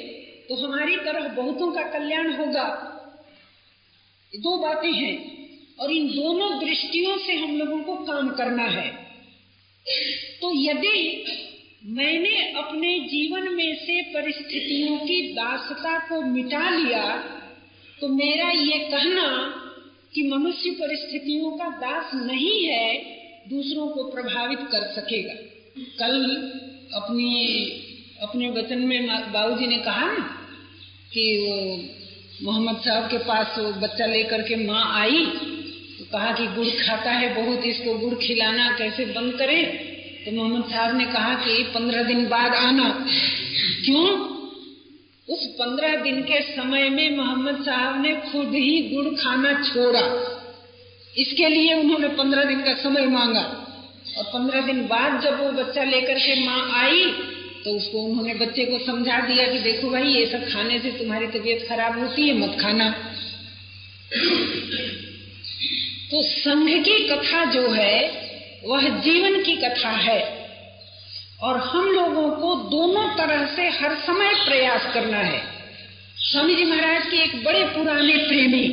तो 0.50 0.56
हमारी 0.56 0.96
तरह 0.96 1.28
बहुतों 1.28 1.72
का 1.72 1.82
कल्याण 1.82 2.32
होगा। 2.34 2.68
दो 4.36 4.58
बातें 4.58 4.92
हैं। 4.92 5.18
और 5.80 5.92
इन 5.92 6.08
दोनों 6.08 6.60
दृष्टियों 6.60 7.18
से 7.18 7.36
हम 7.36 7.58
लोगों 7.58 7.84
को 7.84 7.96
काम 7.96 8.30
करना 8.30 8.64
है। 8.64 8.90
तो 10.42 10.54
यदि 10.56 11.26
मैंने 11.86 12.38
अपने 12.52 13.00
जीवन 13.00 13.54
में 13.54 13.76
से 13.76 14.02
परिस्थितियों 14.02 14.98
की 14.98 15.22
दासता 15.34 16.00
को 16.00 16.22
मिटा 16.22 16.70
लिया 16.70 17.36
तो 18.02 18.08
मेरा 18.08 18.50
ये 18.50 18.78
कहना 18.80 19.28
कि 20.14 20.22
मनुष्य 20.28 20.70
परिस्थितियों 20.72 21.52
का 21.52 21.70
दास 21.70 22.14
नहीं 22.16 22.64
है, 22.64 22.94
दूसरों 23.50 23.88
को 23.88 24.04
प्रभावित 24.04 24.60
कर 24.60 24.84
सकेगा। 24.96 25.34
कल 26.00 26.16
अपनी, 26.96 27.32
अपने 28.22 28.50
वचन 28.50 28.80
में 28.80 29.08
बाबूजी 29.32 29.68
ने 29.68 29.78
कहा 29.78 30.06
ना 30.06 30.24
कि 31.14 31.26
वो 31.38 31.56
मोहम्मद 32.46 32.82
साहब 32.82 33.10
के 33.12 33.18
पास 33.18 33.56
वो 33.60 33.72
बच्चा 33.72 34.06
लेकर 34.06 34.42
के 34.42 34.56
माँ 34.56 34.84
आई 35.02 35.26
तो 36.00 36.06
कहा 36.06 36.32
कि 36.32 36.48
गुड़ 36.48 36.68
खाता 36.68 37.12
है 37.12 37.44
बहुत, 37.44 37.66
इसको 37.66 37.94
गुड़ 37.94 38.14
खिलाना 38.14 38.72
कैसे 38.72 39.06
बंद 39.06 39.34
करे? 39.34 39.62
तो 40.26 40.32
मोहम्मद 40.32 40.70
साहब 40.72 40.98
ने 40.98 41.06
कहा 41.06 41.34
कि 41.36 41.64
पंद्रह 41.64 42.04
दिन 42.04 42.28
बाद 42.28 42.54
आना। 42.54 42.90
क्यों? 43.86 44.29
उस 45.30 45.46
पंद्रह 45.46 45.96
दिन 45.96 46.22
के 46.22 46.42
समय 46.42 46.90
में 46.90 47.18
मोहम्मद 47.18 47.66
साहब 47.66 48.02
ने 48.02 48.14
खुद 48.14 48.54
ही 48.54 48.82
गुड़ 48.82 49.16
खाना 49.16 49.52
छोड़ा। 49.64 50.02
इसके 51.18 51.50
लिए 51.50 51.74
उन्होंने 51.74 52.08
पंद्रह 52.08 52.44
दिन 52.44 52.62
का 52.62 52.74
समय 52.74 53.06
मांगा। 53.06 53.42
और 54.18 54.24
पंद्रह 54.24 54.62
दिन 54.62 54.82
बाद 54.82 55.22
जब 55.22 55.44
वो 55.44 55.52
बच्चा 55.52 55.84
लेकर 55.84 56.20
के 56.20 56.46
माँ 56.46 56.72
आई 56.82 57.04
तो 57.66 57.72
उसको 57.72 58.00
उन्होंने 58.00 58.34
बच्चे 58.34 58.66
को 58.66 58.86
समझा 58.86 59.20
दिया 59.20 59.48
कि 59.48 59.60
देखो 59.60 59.90
भाई, 59.90 60.08
ये 60.08 60.26
सब 60.26 60.54
खाने 60.54 60.80
से 60.80 60.92
तुम्हारी 60.92 61.28
तबीयत 61.28 61.66
खराब 61.70 62.00
होती 62.00 62.28
है, 62.28 62.34
मत 62.34 62.58
खाना। 62.62 62.90
तो 66.12 66.22
संघ 66.24 66.70
की 66.86 67.08
कथा 67.08 67.46
जो 67.46 67.70
है, 67.70 67.98
वह 68.66 68.90
जीवन 68.90 69.44
की 69.44 69.56
कथा 69.56 69.90
है। 69.90 70.48
और 71.42 71.58
हम 71.58 71.96
लोगों 72.20 72.38
को 72.38 72.56
दोनों 72.70 73.08
तरह 73.18 73.56
से 73.56 73.70
हर 73.70 73.96
समय 73.96 74.34
प्रयास 74.46 74.94
करना 74.94 75.18
है। 75.18 75.42
स्वामी 76.18 76.56
जी 76.56 76.64
महाराज 76.64 77.06
के 77.06 77.18
एक 77.18 77.44
बड़े 77.44 77.64
पुराने 77.64 78.18
प्रेमी, 78.18 78.68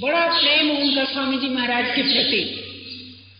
बड़ा 0.00 0.26
प्रेम 0.26 0.70
उनका 0.70 1.04
स्वामी 1.04 1.38
जी 1.38 1.48
महाराज 1.48 1.84
के 1.96 2.02
प्रति। 2.02 2.64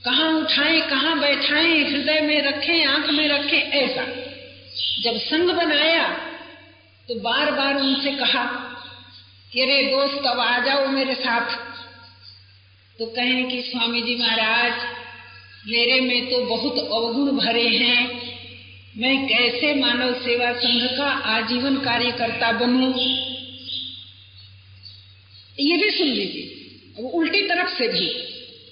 कहाँ 0.05 0.33
उठाए, 0.33 0.81
कहाँ 0.81 1.21
बैठाए, 1.21 1.79
हृदय 1.79 2.21
में 2.21 2.43
रखे, 2.43 2.85
आँख 2.85 3.11
में 3.11 3.29
रखे, 3.29 3.57
ऐसा। 3.57 4.05
जब 5.03 5.19
संग 5.19 5.51
बनाया 5.51 6.09
तो 7.09 7.15
बार 7.21 7.51
बार 7.51 7.77
उनसे 7.77 8.11
कहा 8.11 8.45
कि 9.53 9.61
अरे 9.61 9.83
दोस्त, 9.83 10.27
अब 10.27 10.41
आ 10.41 10.59
जाओ 10.59 10.87
मेरे 10.87 11.15
साथ। 11.15 11.57
तो 12.99 13.07
कहें 13.07 13.49
कि, 13.49 13.63
स्वामी 13.63 14.03
जी 14.03 14.17
महाराज, 14.17 14.73
मेरे 15.69 16.01
में 16.01 16.31
तो 16.31 16.45
बहुत 16.45 16.79
अवगुण 16.79 17.47
भरे 17.47 17.69
हैं। 17.69 18.30
मैं 18.99 19.29
कैसे 19.29 19.75
मानव 19.75 20.15
सेवा 20.15 20.53
संघ 20.53 20.99
का 20.99 21.05
आजीवन 21.05 21.77
कार्यकर्ता 21.77 22.53
बनूं? 22.53 22.93
ये 25.61 25.77
भी 25.77 25.91
सुन 25.91 26.07
लीजिए। 26.07 26.57
वो 26.99 27.09
उल्टी 27.09 27.43
तरफ़ 27.43 27.79
से 27.79 27.89
भी। 27.89 28.07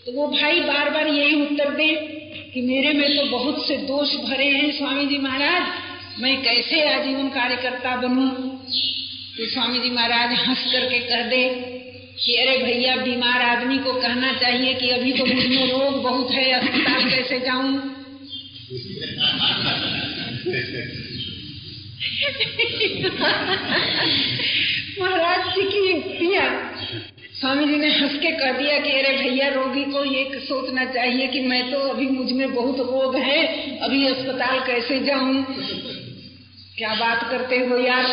तो 0.07 0.13
वो 0.13 0.29
भाई 0.29 0.61
बार 0.61 0.91
बार 0.91 1.07
यही 1.07 1.43
उत्तर 1.43 1.71
दे 1.71 1.95
कि 2.55 2.61
मेरे 2.61 2.93
में 2.93 3.17
तो 3.17 3.39
बहुत 3.39 3.69
से 3.69 3.77
दोष 3.77 4.15
भरे 4.15 4.45
हैं 4.45 4.79
स्वामी 4.79 5.07
जी 5.07 5.19
महाराज। 5.19 5.63
मैं 6.23 6.43
कैसे 6.43 6.95
आजीवन 6.95 7.29
कार्यकर्ता 7.29 7.97
बनूं? 7.97 8.31
तो 9.37 9.51
स्वामी 9.51 9.79
जी 9.79 9.91
महाराज 9.91 10.39
हंस 10.39 10.73
करके 10.73 10.99
कह 10.99 11.23
दे 11.23 11.49
कि 12.25 12.37
अरे 12.37 12.59
भैया, 12.59 12.97
बीमार 12.97 13.43
आदमी 13.43 13.79
को 13.79 13.93
कहना 13.93 14.33
चाहिए 14.33 14.75
कि 14.75 14.91
अभी 14.91 15.13
तो 15.13 15.27
मुझमें 15.27 15.71
रोग 15.71 16.03
बहुत 16.03 16.31
है, 16.31 16.53
अस्पताल 16.53 17.11
कैसे 17.11 17.41
जाऊँ? 17.41 17.98
महाराज 25.01 25.55
जी 25.55 25.63
की 25.63 25.89
युक्तियाँ 25.89 26.75
स्वामी 27.41 27.67
जी 27.67 27.77
ने 27.77 27.89
हंस 27.89 28.13
के 28.13 28.31
कह 28.31 28.53
दिया 28.53 28.79
कि, 28.79 28.91
अरे 28.91 29.17
भैया, 29.17 29.49
रोगी 29.49 29.85
को 29.85 30.05
ये 30.05 30.41
सोचना 30.41 30.85
चाहिए 30.85 31.27
कि 31.27 31.41
मैं 31.41 31.73
तो 31.73 31.79
अभी 31.79 32.07
मुझमें 32.07 32.55
बहुत 32.55 32.77
रोग 32.77 33.17
है, 33.17 33.47
अभी 33.79 34.07
अस्पताल 34.07 34.61
कैसे 34.61 34.99
जाऊँ? 35.01 35.47
क्या 36.79 36.95
बात 36.95 37.31
करते 37.31 37.57
हो 37.57 37.79
यार? 37.79 38.05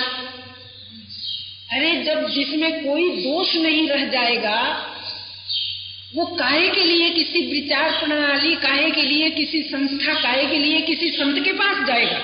अरे 1.72 2.04
जब 2.04 2.30
जिसमें 2.30 2.84
कोई 2.84 3.10
दोष 3.10 3.56
नहीं 3.56 3.90
रह 3.90 4.06
जाएगा 4.06 4.62
वो 6.16 6.26
काहे 6.26 6.70
के 6.70 6.84
लिए 6.84 7.10
किसी 7.10 7.62
विचार 7.62 7.92
प्रणाली, 7.92 8.56
काहे 8.56 8.92
के 8.92 9.02
लिए 9.02 9.30
किसी 9.30 9.62
संस्था, 9.62 10.14
काहे 10.14 10.46
के 10.46 10.58
लिए 10.60 10.82
किसी 10.82 11.10
संत 11.10 11.46
के 11.46 11.52
पास 11.52 11.88
जाएगा? 11.88 12.20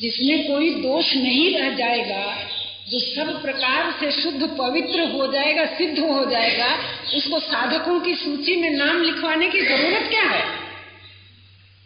जिसमें 0.00 0.46
कोई 0.46 0.70
दोष 0.70 1.14
नहीं 1.14 1.58
रह 1.58 1.74
जाएगा, 1.74 2.48
जो 2.90 3.00
सब 3.00 3.42
प्रकार 3.42 3.94
से 4.00 4.22
शुद्ध 4.22 4.42
पवित्र 4.42 5.00
हो 5.00 5.32
जाएगा, 5.32 5.66
सिद्ध 5.66 5.98
हो 5.98 6.30
जाएगा, 6.30 6.78
उसको 7.14 7.40
साधकों 7.40 8.00
की 8.00 8.14
सूची 8.14 8.56
में 8.56 8.70
नाम 8.70 9.02
लिखवाने 9.02 9.48
की 9.48 9.60
ज़रूरत 9.60 10.10
क्या 10.10 10.22
है? 10.22 10.44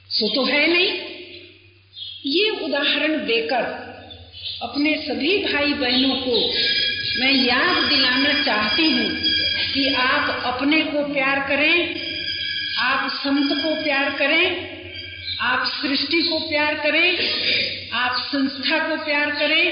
सो 0.08 0.34
तो 0.34 0.44
है 0.44 0.66
नहीं। 0.66 0.92
ये 2.26 2.50
उदाहरण 2.50 3.26
देकर 3.26 3.90
अपने 4.62 4.94
सभी 4.94 5.38
भाई 5.38 5.72
बहनों 5.72 6.16
को 6.16 6.48
मैं 7.20 7.32
याद 7.32 7.84
दिलाना 7.84 8.42
चाहती 8.42 8.84
हूँ। 8.84 9.29
कि 9.74 9.94
आप 9.94 10.42
अपने 10.44 10.82
को 10.82 11.12
प्यार 11.12 11.40
करें, 11.48 12.00
आप 12.78 13.10
संत 13.10 13.48
को 13.52 13.84
प्यार 13.84 14.10
करें, 14.10 14.70
आप 15.40 15.66
सृष्टि 15.66 16.22
को 16.22 16.38
प्यार 16.38 16.74
करें, 16.74 17.18
आप 17.92 18.16
संस्था 18.16 18.78
को 18.78 19.04
प्यार 19.04 19.30
करें, 19.30 19.66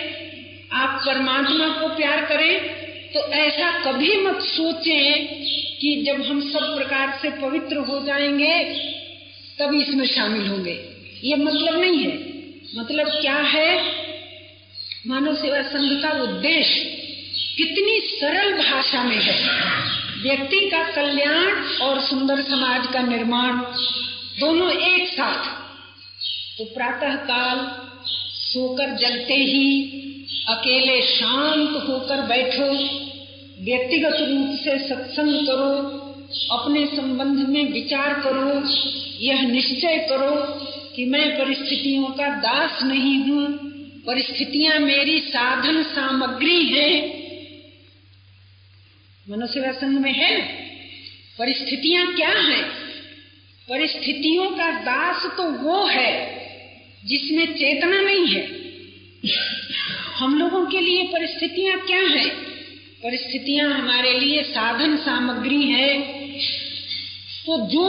आप 0.72 1.02
परमात्मा 1.06 1.68
को 1.68 1.88
प्यार 1.88 2.24
करें 2.24 2.88
तो 3.14 3.20
ऐसा 3.20 3.84
कभी 3.84 4.16
मत 4.16 4.42
सोचें 4.42 5.26
कि 5.80 6.04
जब 6.06 6.22
हम 6.22 6.40
सब 6.40 6.76
प्रकार 6.78 7.18
से 7.22 7.30
पवित्र 7.30 7.76
हो 7.76 8.04
जाएँगे, 8.04 8.64
तब 9.58 9.74
इसमें 9.74 10.06
शामिल 10.06 10.46
होंगे। 10.46 10.88
ये 11.24 11.36
मतलब 11.36 11.80
नहीं 11.80 11.98
है। 11.98 12.16
मतलब 12.78 13.06
क्या 13.20 13.36
है? 13.36 13.82
मानव 15.06 15.34
सेवा 15.36 15.62
संघ 15.62 16.02
का 16.02 16.10
उद्देश्य 16.22 17.07
कितनी 17.58 18.00
सरल 18.00 18.52
भाषा 18.52 19.04
में 19.04 19.16
है। 19.16 19.48
व्यक्ति 20.22 20.70
का 20.70 20.82
कल्याण 20.82 21.46
और 21.82 22.00
सुंदर 22.00 22.42
समाज 22.42 22.86
का 22.92 23.02
निर्माण 23.02 23.52
दोनों 24.40 24.70
एक 24.70 25.08
साथ। 25.08 25.44
तो 26.58 26.64
प्रातः 26.64 27.14
काल 27.14 27.86
सोकर 28.34 28.96
जलते 28.96 29.34
ही, 29.34 29.84
अकेले 30.48 31.02
शांत 31.02 31.88
होकर 31.88 32.16
बैठो, 32.16 32.74
व्यक्तिगत 33.64 34.16
रूप 34.20 34.58
से 34.58 34.88
सत्संग 34.88 35.46
करो, 35.46 35.98
अपने 36.56 36.86
संबंध 36.86 37.48
में 37.48 37.72
विचार 37.72 38.14
करो, 38.14 38.62
यह 39.20 39.42
निश्चय 39.42 40.06
करो 40.08 40.36
कि 40.96 41.04
मैं 41.04 41.44
परिस्थितियों 41.44 42.04
का 42.04 42.28
दास 42.28 42.82
नहीं 42.82 43.18
हूँ, 43.18 43.46
परिस्थितियाँ 44.06 44.78
मेरी 44.78 45.20
साधन 45.20 45.82
सामग्री 45.82 46.64
है। 46.64 47.27
मनोसेवा 49.30 49.72
संघ 49.72 49.98
में 49.98 50.12
है। 50.12 50.40
परिस्थितियाँ 51.38 52.14
क्या 52.14 52.28
हैं? 52.28 52.64
परिस्थितियों 53.68 54.50
का 54.50 54.70
दास 54.70 55.36
तो 55.36 55.42
वो 55.42 55.86
है, 55.86 56.40
जिसमें 57.04 57.46
चेतना 57.46 58.00
नहीं 58.00 58.26
है। 58.26 58.48
हम 60.16 60.38
लोगों 60.38 60.66
के 60.66 60.80
लिए 60.80 61.02
परिस्थितियाँ 61.02 61.78
क्या 61.78 62.00
हैं? 62.00 62.30
परिस्थितियाँ 63.02 63.70
हमारे 63.70 64.20
लिए 64.20 64.42
साधन 64.42 64.96
सामग्री 64.96 65.62
है। 65.62 65.98
तो 67.46 67.66
जो 67.66 67.86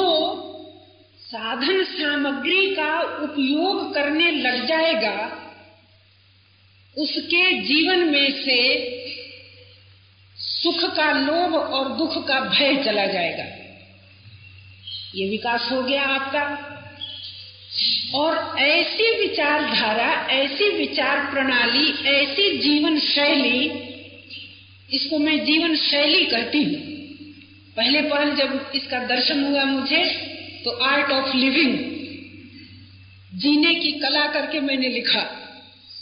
साधन 1.20 1.84
सामग्री 1.84 2.76
का 2.76 3.00
उपयोग 3.00 3.94
करने 3.94 4.32
लग 4.32 4.68
जाएगा, 4.68 5.46
उसके 6.98 7.62
जीवन 7.62 8.00
में 8.00 8.32
से 8.46 8.90
सुख 10.64 10.84
का 10.96 11.12
लोभ 11.12 11.56
और 11.56 11.92
दुख 11.98 12.28
का 12.28 12.40
भय 12.40 12.84
चला 12.84 13.06
जाएगा। 13.06 13.44
ये 15.16 15.30
विकास 15.30 15.70
हो 15.72 15.82
गया 15.84 16.04
आपका। 16.04 16.66
और 18.16 18.60
ऐसी 18.60 19.10
विचारधारा, 19.20 20.12
ऐसी 20.30 20.70
विचार 20.70 21.32
प्रणाली, 21.32 21.88
ऐसी 22.10 22.58
जीवन 22.58 23.00
शैली, 23.00 23.70
इसको 24.94 25.18
मैं 25.18 25.46
जीवन 25.46 25.76
शैली 25.76 26.24
कहती 26.26 26.64
हूँ। 26.64 26.88
पहले 27.78 28.02
पहल 28.02 28.36
जब 28.36 28.72
इसका 28.76 29.00
दर्शन 29.06 29.44
हुआ 29.44 29.64
मुझे 29.64 30.04
तो 30.66 30.72
आर्ट 30.86 31.12
ऑफ़ 31.12 31.36
लिविंग 31.36 31.78
जीने 33.34 33.74
की 33.76 33.92
कला 33.92 34.26
करके 34.28 34.60
मैंने 34.60 34.90
लिखा 34.90 35.22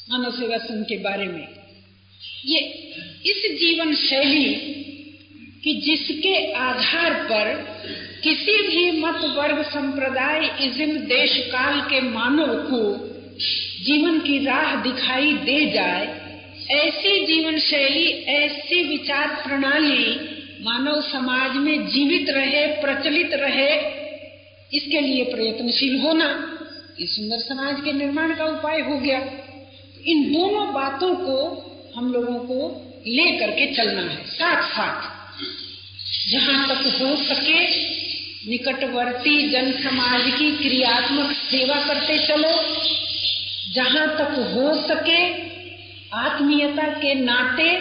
मानव 0.10 0.32
सेवा 0.32 0.58
संघ 0.58 0.86
के 0.86 0.98
बारे 0.98 1.26
में। 1.26 1.48
ये 2.46 2.60
इस 3.26 3.60
जीवन 3.60 3.96
शैली 3.96 4.54
कि 5.64 5.74
जिसके 5.74 6.54
आधार 6.54 7.14
पर 7.14 7.54
किसी 8.24 8.68
भी 8.68 9.02
मत 9.02 9.16
वर्ग 9.16 9.62
संप्रदाय, 9.64 10.58
इज्म 10.62 10.98
देश 10.98 11.38
काल 11.38 11.82
के 11.82 12.02
मानव 12.02 12.56
को 12.56 13.08
जीवन 13.86 14.20
की 14.20 14.46
राह 14.46 14.76
दिखाई 14.76 15.34
दे 15.34 15.72
जाए, 15.72 16.06
ऐसी 16.70 17.26
जीवन 17.26 17.60
शैली, 17.60 18.08
ऐसी 18.12 18.84
विचार 18.84 19.28
प्रणाली 19.28 20.20
मानव 20.62 21.02
समाज 21.02 21.56
में 21.56 21.88
जीवित 21.88 22.30
रहे, 22.30 22.68
प्रचलित 22.68 23.30
रहे, 23.34 23.76
इसके 24.74 25.02
लिए 25.02 25.24
प्रयत्नशील 25.24 26.00
होना, 26.00 26.54
इस 27.00 27.16
सुंदर 27.16 27.40
समाज 27.40 27.82
के 27.86 27.94
निर्माण 27.94 28.36
का 28.36 28.46
उपाय 28.46 28.82
हो 28.82 28.98
गया। 28.98 29.20
इन 30.06 30.34
दोनों 30.34 30.74
बातों 30.74 31.16
को 31.16 31.38
हम 31.96 32.14
लोगों 32.14 32.40
को 32.40 32.87
ले 33.08 33.32
करके 33.38 33.74
चलना 33.74 34.02
है 34.02 34.26
साथ 34.26 34.62
साथ 34.64 35.18
जहाँ 36.30 36.68
तक 36.68 37.02
हो 37.02 37.16
सके, 37.16 37.60
निकटवर्ती 38.50 39.50
जन 39.50 39.72
समाज 39.72 40.22
की 40.22 40.52
क्रियात्मक 40.58 41.32
सेवा 41.32 41.76
करते 41.76 42.28
चलो। 42.28 42.52
जहाँ 43.74 44.08
तक 44.08 44.52
हो 44.56 44.88
सके, 44.88 45.48
आत्मीयता 46.14 46.88
के 46.88 47.14
नाते 47.14 47.74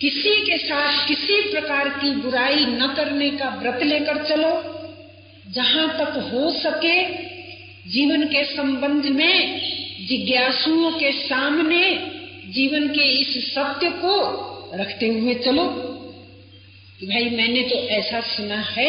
किसी 0.00 0.34
के 0.46 0.58
साथ 0.58 1.08
किसी 1.08 1.40
प्रकार 1.50 1.88
की 1.88 2.10
बुराई 2.10 2.66
न 2.66 2.94
करने 2.96 3.30
का 3.30 3.48
व्रत 3.48 3.82
लेकर 3.82 4.24
चलो। 4.24 4.52
जहाँ 5.52 5.88
तक 5.88 6.30
हो 6.32 6.50
सके, 6.50 7.04
जीवन 7.90 8.24
के 8.24 8.44
संबंध 8.44 9.06
में 9.06 9.60
जिज्ञासुओं 10.06 10.90
के 10.90 11.12
सामने 11.12 12.17
जीवन 12.48 12.88
के 12.88 13.00
इस 13.00 13.54
सत्य 13.54 13.88
को 13.90 14.12
रखते 14.74 15.08
हुए 15.08 15.34
चलो। 15.34 15.64
भाई, 17.04 17.24
मैंने 17.24 17.62
तो 17.62 17.74
ऐसा 17.74 18.20
सुना 18.20 18.60
है, 18.60 18.88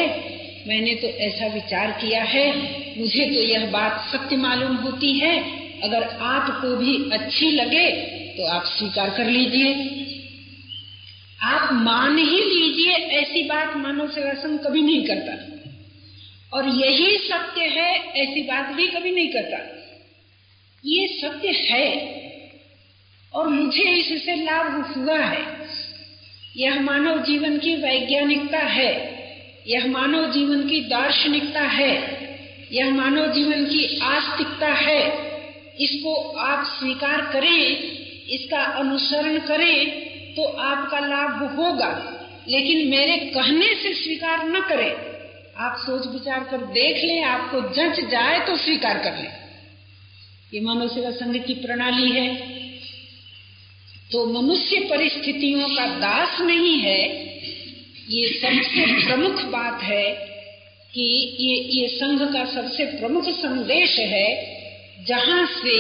मैंने 0.68 0.96
तो 0.96 1.08
ऐसा 1.08 1.48
विचार 1.48 1.92
किया 1.92 2.24
है, 2.24 2.48
मुझे 3.00 3.26
तो 3.26 3.42
यह 3.42 3.66
बात 3.66 4.08
सत्य 4.12 4.36
मालूम 4.36 4.76
होती 4.76 5.14
है। 5.20 5.60
अगर 5.82 6.04
आपको 6.04 6.76
भी 6.76 7.10
अच्छी 7.12 7.52
लगे 7.52 7.92
तो 8.38 8.46
आप 8.46 8.64
स्वीकार 8.66 9.10
कर 9.10 9.26
लीजिए। 9.26 9.74
आप 11.42 11.70
मान 11.74 12.18
ही 12.18 12.42
लीजिए, 12.44 12.94
ऐसी 12.94 13.44
बात 13.44 13.76
मानव 13.78 14.10
सेवा 14.10 14.34
संघ 14.34 14.60
कभी 14.60 14.82
नहीं 14.82 15.04
करता। 15.04 15.34
और 16.58 16.70
यही 16.70 17.18
सत्य 17.18 17.62
है, 17.62 17.96
ऐसी 18.16 18.42
बात 18.42 18.72
भी 18.72 18.88
कभी 18.88 19.12
नहीं 19.12 19.28
करता। 19.28 19.58
ये 20.86 21.08
सत्य 21.08 21.48
है। 21.48 22.29
और 23.34 23.48
मुझे 23.48 23.84
इससे 23.84 24.36
लाभ 24.36 24.94
हुआ 24.98 25.20
है। 25.20 25.70
यह 26.58 26.82
मानव 26.82 27.24
जीवन 27.24 27.58
की 27.58 27.76
वैज्ञानिकता 27.76 28.60
है। 28.60 29.20
यह 29.68 29.88
मानव 29.88 30.32
जीवन 30.32 30.70
की 30.70 30.82
दार्शनिकता 30.82 31.62
है। 31.62 32.20
यह 32.72 32.94
मानव 32.94 33.34
जीवन 33.34 33.66
की 33.66 34.00
आस्तिकता 34.00 34.68
है। 34.68 35.30
इसको 35.80 36.16
आप 36.16 36.66
स्वीकार 36.66 37.22
करें, 37.34 37.76
इसका 38.28 38.60
अनुसरण 38.60 39.40
करें 39.40 39.86
तो 40.36 40.44
आपका 40.44 41.00
लाभ 41.00 41.56
होगा। 41.56 42.16
लेकिन 42.48 42.88
मेरे 42.88 43.18
कहने 43.18 43.76
से 43.76 43.94
स्वीकार 43.94 44.48
न 44.48 44.62
करें। 44.62 44.94
आप 45.58 45.78
सोच 45.78 46.08
विचार 46.08 46.40
कर 46.40 46.58
देख 46.58 47.04
लें, 47.04 47.24
आपको 47.24 47.62
जंच 47.62 48.00
जाए 48.00 48.40
तो 48.40 48.58
स्वीकार 48.58 48.98
कर 49.00 49.16
लें। 49.16 49.32
ये 50.54 50.62
मानव 50.62 50.88
सेवा 50.88 51.12
संघ 51.12 51.44
की 51.46 51.54
प्रणाली 51.54 52.12
है। 52.12 52.59
तो 54.10 54.26
मनुष्य 54.28 54.80
परिस्थितियों 54.90 55.68
का 55.70 55.86
दास 56.00 56.40
नहीं 56.42 56.78
है, 56.80 57.02
ये 58.10 58.30
सबसे 58.36 58.86
प्रमुख 59.06 59.44
बात 59.52 59.84
है 59.84 60.06
कि 60.94 61.04
ये 61.40 61.58
ये 61.74 61.88
संघ 61.90 62.22
का 62.34 62.46
सबसे 62.46 62.86
प्रमुख 63.00 63.30
संदेश 63.32 63.98
है, 64.00 64.30
जहाँ 65.08 65.46
से 65.54 65.76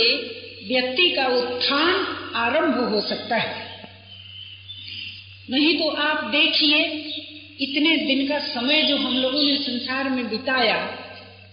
व्यक्ति 0.68 1.10
का 1.10 1.26
उत्थान 1.38 2.06
आरंभ 2.36 2.78
हो 2.90 3.02
सकता 3.02 3.36
है। 3.38 3.68
नहीं 5.50 5.78
तो 5.80 5.90
आप 6.02 6.24
देखिए, 6.32 6.84
इतने 7.62 7.96
दिन 7.98 8.28
का 8.28 8.40
समय 8.50 8.84
जो 8.84 8.98
हम 8.98 9.18
लोगों 9.18 9.44
ने 9.44 9.56
संसार 9.58 10.10
में 10.10 10.30
बिताया, 10.30 10.78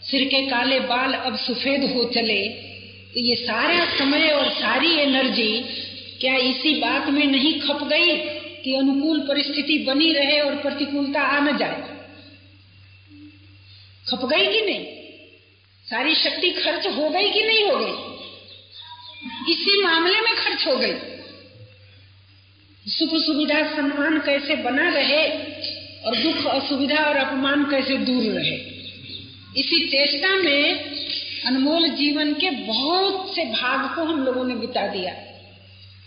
सिर 0.03 0.25
के 0.25 0.47
काले 0.47 0.81
बाल 0.87 1.12
अब 1.15 1.37
सफ़ेद 1.39 1.91
हो 1.93 2.05
चले 2.15 2.39
तो 3.15 3.21
ये 3.21 3.35
सारा 3.37 3.85
समय 3.99 4.29
और 4.31 4.51
सारी 4.53 4.95
एनर्जी 4.99 5.53
क्या 6.20 6.37
इसी 6.37 6.81
बात 6.81 7.09
में 7.09 7.26
नहीं 7.26 7.61
खप 7.61 7.85
गई 7.85 8.16
कि 8.64 8.74
अनुकूल 8.74 9.20
परिस्थिति 9.20 9.79
बनी 9.79 10.12
रहे 10.12 10.40
और 10.40 10.55
प्रतिकूलता 10.55 11.20
आ 11.20 11.40
न 11.40 11.59
जाए? 11.59 11.83
खप 14.11 14.24
गई 14.24 14.46
कि 14.46 14.61
नहीं? 14.61 14.87
सारी 15.90 16.14
शक्ति 16.14 16.50
खर्च 16.50 16.87
हो 16.87 17.09
गई 17.09 17.31
कि 17.31 17.42
नहीं 17.42 17.64
हो 17.64 17.79
गई? 17.79 18.16
इसी 19.52 19.83
मामले 19.83 20.20
में 20.20 20.37
खर्च 20.37 20.66
हो 20.66 20.76
गई। 20.76 20.94
सुख 22.88 23.09
सुविधा 23.22 23.76
सम्मान 23.76 24.18
कैसे 24.18 24.57
बना 24.57 24.88
रहे 24.88 25.29
और 26.05 26.16
दुख 26.16 26.46
असुविधा 26.46 27.05
और 27.05 27.16
अपमान 27.16 27.64
कैसे 27.64 27.96
दूर 27.96 28.22
रहे? 28.22 28.76
इसी 29.57 29.88
चेष्टा 29.88 30.37
में 30.37 30.74
अनमोल 31.46 31.88
जीवन 31.88 32.35
के 32.35 32.50
बहुत 32.50 33.35
से 33.35 33.44
भाग 33.44 33.96
को 33.96 34.02
हम 34.02 34.24
लोगों 34.24 34.44
ने 34.44 34.55
बिता 34.55 34.87
दिया। 34.87 35.26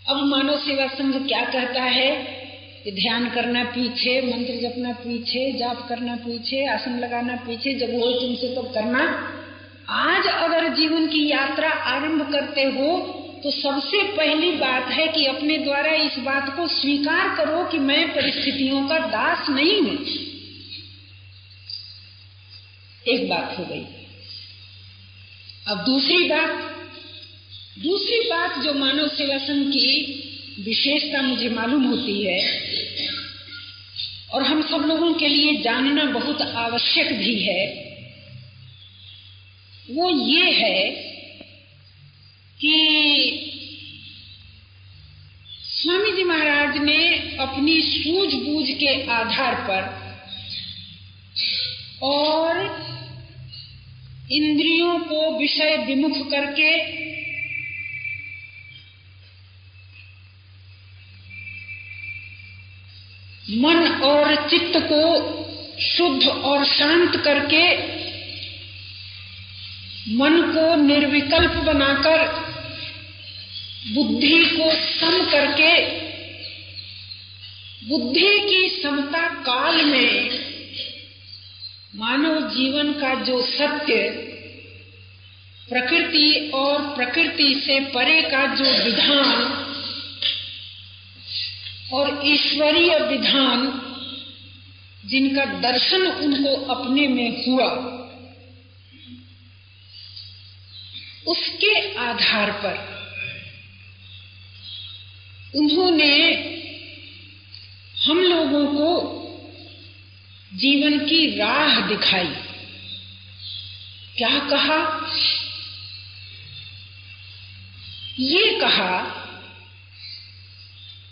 अब 0.10 0.26
मानव 0.26 0.58
सेवा 0.58 0.88
संघ 0.88 1.28
क्या 1.28 1.42
कहता 1.42 1.84
है? 1.84 2.40
कि 2.84 2.92
ध्यान 2.92 3.30
करना 3.30 3.64
पीछे, 3.64 4.22
मंत्र 4.22 4.70
जपना 4.70 4.92
पीछे, 4.92 5.52
जाप 5.54 5.90
करना 5.90 6.16
पीछे, 6.16 6.66
आसन 6.66 7.00
लगाना 7.00 7.36
पीछे, 7.36 7.74
जब 7.74 7.90
हो 7.90 8.12
तुमसे 8.12 8.56
तो 8.56 8.62
करना। 8.62 9.34
आज 9.90 10.28
अगर 10.28 10.74
जीवन 10.74 11.08
की 11.08 11.30
यात्रा 11.30 11.70
आरंभ 11.70 12.32
करते 12.32 12.62
हो 12.62 13.16
तो 13.44 13.52
सबसे 13.52 14.04
पहली 14.04 14.52
बात 14.52 14.88
है 14.92 15.08
कि 15.08 15.26
अपने 15.26 15.58
द्वारा 15.58 15.92
इस 15.94 16.20
बात 16.20 16.56
को 16.56 16.68
स्वीकार 16.68 17.36
करो 17.38 17.64
कि 17.64 17.78
मैं 17.78 18.16
परिस्थितियों 18.16 18.88
का 18.88 19.00
दास 19.00 19.50
नहीं 19.50 19.82
हूँ। 19.82 20.06
एक 23.08 23.30
बात 23.30 23.56
हो 23.60 23.64
गई। 23.64 23.86
अब 25.68 25.86
दूसरी 25.86 26.18
बात 26.18 26.79
दूसरी 27.84 28.20
बात 28.20 28.58
जो 28.64 28.74
मानव 28.74 29.08
सेवा 29.08 29.38
संघ 29.38 29.68
की 29.68 30.64
विशेषता 30.66 31.22
मुझे 31.22 31.50
मालूम 31.50 31.84
होती 31.84 32.22
है, 32.24 32.40
और 34.34 34.44
हम 34.44 34.62
सब 34.62 34.86
लोगों 34.88 35.14
के 35.14 35.28
लिए 35.28 35.56
जानना 35.62 36.04
बहुत 36.06 36.42
आवश्यक 36.42 37.14
भी 37.14 37.40
है, 37.40 37.64
वो 39.90 40.10
ये 40.28 40.52
है 40.52 40.90
कि 42.60 42.76
स्वामी 45.64 46.12
जी 46.12 46.24
महाराज 46.24 46.78
ने 46.78 47.00
अपनी 47.40 47.82
सूझबूझ 47.82 48.66
के 48.70 49.02
आधार 49.12 49.56
पर 49.70 49.82
और 52.04 52.58
इंद्रियों 54.32 55.00
को 55.00 55.38
विषय 55.40 55.78
विमुख 55.88 56.18
करके 56.32 56.72
मन 63.52 64.02
और 64.04 64.36
चित्त 64.50 64.74
को 64.92 65.04
शुद्ध 65.82 66.28
और 66.28 66.66
शांत 66.66 67.16
करके 67.16 67.64
मन 70.16 70.42
को 70.42 70.76
निर्विकल्प 70.76 71.52
बनाकर, 71.52 72.26
बुद्धि 73.94 74.46
को 74.46 74.72
सम 74.72 75.26
करके, 75.32 75.74
बुद्धि 77.88 78.40
की 78.40 78.82
समता 78.84 79.28
काल 79.44 79.86
में 79.86 80.40
मानव 81.96 82.50
जीवन 82.50 82.94
का 82.94 83.14
जो 83.16 83.42
सत्य, 83.42 83.96
प्रकृति 85.70 86.52
और 86.54 86.82
प्रकृति 86.96 87.62
से 87.66 87.80
परे 87.80 88.22
का 88.22 88.46
जो 88.56 88.84
विधान 88.84 89.69
और 91.94 92.22
ईश्वरीय 92.26 93.00
विधान 93.00 93.82
जिनका 95.06 95.46
दर्शन 95.46 96.02
उनको 96.08 96.56
अपने 96.74 97.08
में 97.08 97.46
हुआ, 97.48 98.00
उसके 101.28 101.96
आधार 101.96 102.52
पर 102.52 103.00
उन्होंने 105.56 106.16
हम 108.06 108.20
लोगों 108.20 108.66
को 108.66 109.20
जीवन 110.54 111.00
की 111.00 111.38
राह 111.38 111.88
दिखाई। 111.88 112.34
क्या 114.18 114.40
कहा? 114.40 115.10
ये 118.20 118.60
कहा 118.62 119.19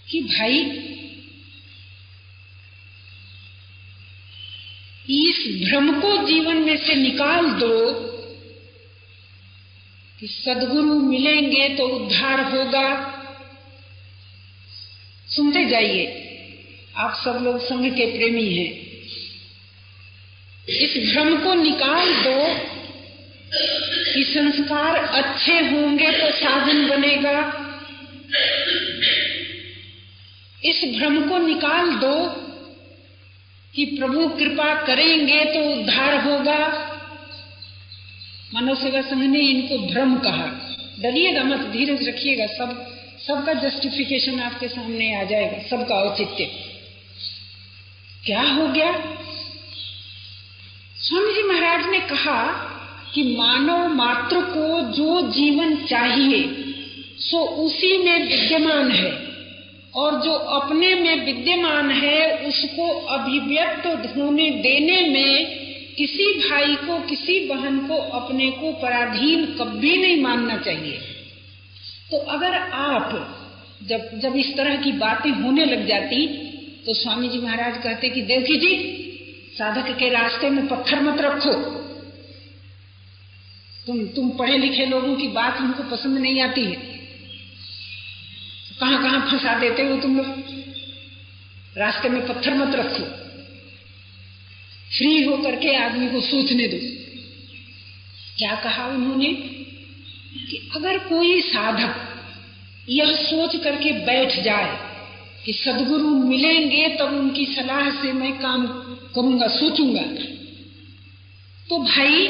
कि 0.09 0.21
भाई, 0.21 0.59
इस 5.09 5.67
भ्रम 5.67 6.01
को 6.01 6.27
जीवन 6.27 6.55
में 6.55 6.77
से 6.77 6.95
निकाल 6.95 7.45
दो 7.45 7.93
कि 10.19 10.27
सदगुरु 10.27 10.99
मिलेंगे 10.99 11.69
तो 11.69 11.87
उद्धार 11.87 12.39
होगा। 12.39 13.13
सुनते 15.27 15.65
जाइए। 15.65 16.23
आप 16.97 17.21
सब 17.25 17.39
लोग 17.43 17.65
संघ 17.65 17.93
के 17.93 18.17
प्रेमी 18.17 18.53
हैं। 18.53 18.87
इस 20.69 21.13
भ्रम 21.13 21.43
को 21.43 21.53
निकाल 21.53 22.13
दो 22.13 22.67
कि 24.13 24.23
संस्कार 24.23 24.95
अच्छे 24.95 25.53
होंगे 25.53 26.11
तो 26.11 26.31
साधन 26.31 26.87
बनेगा। 26.89 27.63
इस 30.69 30.97
भ्रम 30.97 31.29
को 31.29 31.37
निकाल 31.37 31.91
दो 31.91 32.47
कि 33.75 33.85
प्रभु 33.85 34.27
कृपा 34.27 34.85
करेंगे 34.85 35.45
तो 35.45 35.79
उद्धार 35.79 36.27
होगा। 36.27 36.83
मानव 38.53 38.75
सेवा 38.75 39.01
संघ 39.01 39.23
ने 39.23 39.39
इनको 39.39 39.77
भ्रम 39.77 40.15
कहा। 40.15 40.45
डरिएगा 40.99 41.43
मत, 41.43 41.59
धीरज 41.59 42.07
रखिएगा 42.07 42.45
सब, 42.45 42.97
सबका 43.27 43.53
जस्टिफिकेशन 43.53 44.39
आपके 44.39 44.67
सामने 44.67 45.21
आ 45.21 45.23
जाएगा, 45.23 45.67
सबका 45.69 45.95
औचित्य। 45.95 46.45
क्या 48.25 48.41
हो 48.41 48.67
गया? 48.67 48.91
स्वामी 50.95 51.33
जी 51.33 51.43
महाराज 51.43 51.89
ने 51.89 51.99
कहा 51.99 52.43
कि 53.13 53.23
मानव 53.37 53.87
मात्र 53.87 54.41
को 54.41 54.81
जो 54.81 55.21
जीवन 55.31 55.75
चाहिए, 55.75 56.63
सो 57.19 57.37
उसी 57.37 57.97
में 57.97 58.27
विद्यमान 58.27 58.91
है। 58.91 59.26
और 59.97 60.19
जो 60.21 60.31
अपने 60.31 60.93
में 60.95 61.25
विद्यमान 61.25 61.91
है, 61.91 62.47
उसको 62.47 62.87
अभिव्यक्त 63.07 63.85
होने 64.17 64.49
देने 64.49 64.99
में 65.09 65.65
किसी 65.97 66.25
भाई 66.39 66.75
को, 66.75 66.99
किसी 66.99 67.39
बहन 67.47 67.79
को 67.87 67.95
अपने 68.19 68.49
को 68.51 68.71
पराधीन 68.73 69.45
कभी 69.45 69.95
नहीं 69.97 70.21
मानना 70.21 70.57
चाहिए। 70.57 70.99
तो 72.11 72.17
अगर 72.17 72.55
आप 72.55 73.09
जब 73.83 74.09
जब 74.19 74.35
इस 74.35 74.55
तरह 74.57 74.75
की 74.75 74.91
बातें 74.91 75.29
होने 75.31 75.65
लग 75.65 75.87
जाती 75.87 76.27
तो 76.85 76.93
स्वामी 76.93 77.29
जी 77.29 77.39
महाराज 77.39 77.77
कहते 77.83 78.09
कि 78.09 78.21
देवकी 78.21 78.55
जी, 78.57 78.75
साधक 79.57 79.97
के 79.99 80.09
रास्ते 80.09 80.49
में 80.49 80.67
पत्थर 80.67 81.01
मत 81.01 81.21
रखो। 81.21 81.53
तुम 83.87 84.05
तुम 84.05 84.29
पढ़े 84.29 84.57
लिखे 84.57 84.85
लोगों 84.85 85.15
की 85.15 85.27
बात 85.27 85.57
हमको 85.57 85.83
पसंद 85.83 86.17
नहीं 86.17 86.41
आती 86.41 86.63
है। 86.63 86.86
कहाँ 88.79 89.03
कहाँ 89.03 89.31
फंसा 89.31 89.59
देते 89.59 89.81
हो 89.81 89.97
तुम 89.97 90.17
लोग? 90.17 90.27
रास्ते 91.77 92.09
में 92.09 92.27
पत्थर 92.27 92.53
मत 92.53 92.75
रखो। 92.75 93.03
फ्री 94.97 95.23
हो 95.23 95.37
करके 95.37 95.75
आदमी 95.75 96.07
को 96.07 96.21
सोचने 96.21 96.67
दो। 96.67 96.77
क्या 98.37 98.55
कहा 98.55 98.87
उन्होंने? 98.87 99.33
कि 100.49 100.71
अगर 100.75 100.97
कोई 100.97 101.41
साधक 101.41 101.95
यह 102.89 103.15
सोच 103.15 103.63
करके 103.63 103.91
बैठ 103.91 104.43
जाए 104.43 104.87
कि 105.45 105.53
सदगुरु 105.53 106.09
मिलेंगे, 106.09 106.89
तब 106.89 107.05
उनकी 107.05 107.45
सलाह 107.45 107.89
से 107.89 108.13
मैं 108.13 108.39
काम 108.39 108.67
करूँगा, 109.15 109.47
सोचूँगा। 109.47 110.23
तो 111.69 111.77
भाई, 111.83 112.27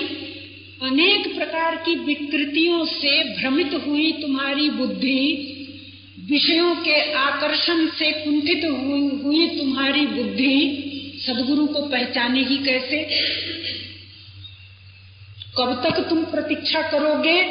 अनेक 0.84 1.36
प्रकार 1.36 1.76
की 1.76 1.96
विकृतियों 1.96 2.86
से 2.86 3.24
भ्रमित 3.24 3.74
हुई 3.88 4.12
तुम्हारी 4.12 4.70
बुद्धि। 4.70 5.54
विषयों 6.30 6.76
के 6.76 7.14
आकर्षण 7.14 7.88
से 7.88 8.12
कुंठित 8.12 8.64
हुई 9.24 9.48
तुम्हारी 9.48 10.06
बुद्धि। 10.06 10.84
सदगुरु 11.28 11.68
को 11.68 11.82
पहचाने 11.82 12.44
ही 12.44 12.58
कैसे? 12.58 13.04
कब 15.58 15.84
तक 15.84 16.10
तुम 16.10 16.24
प्रतीक्षा 16.24 16.82
करोगे? 16.82 17.42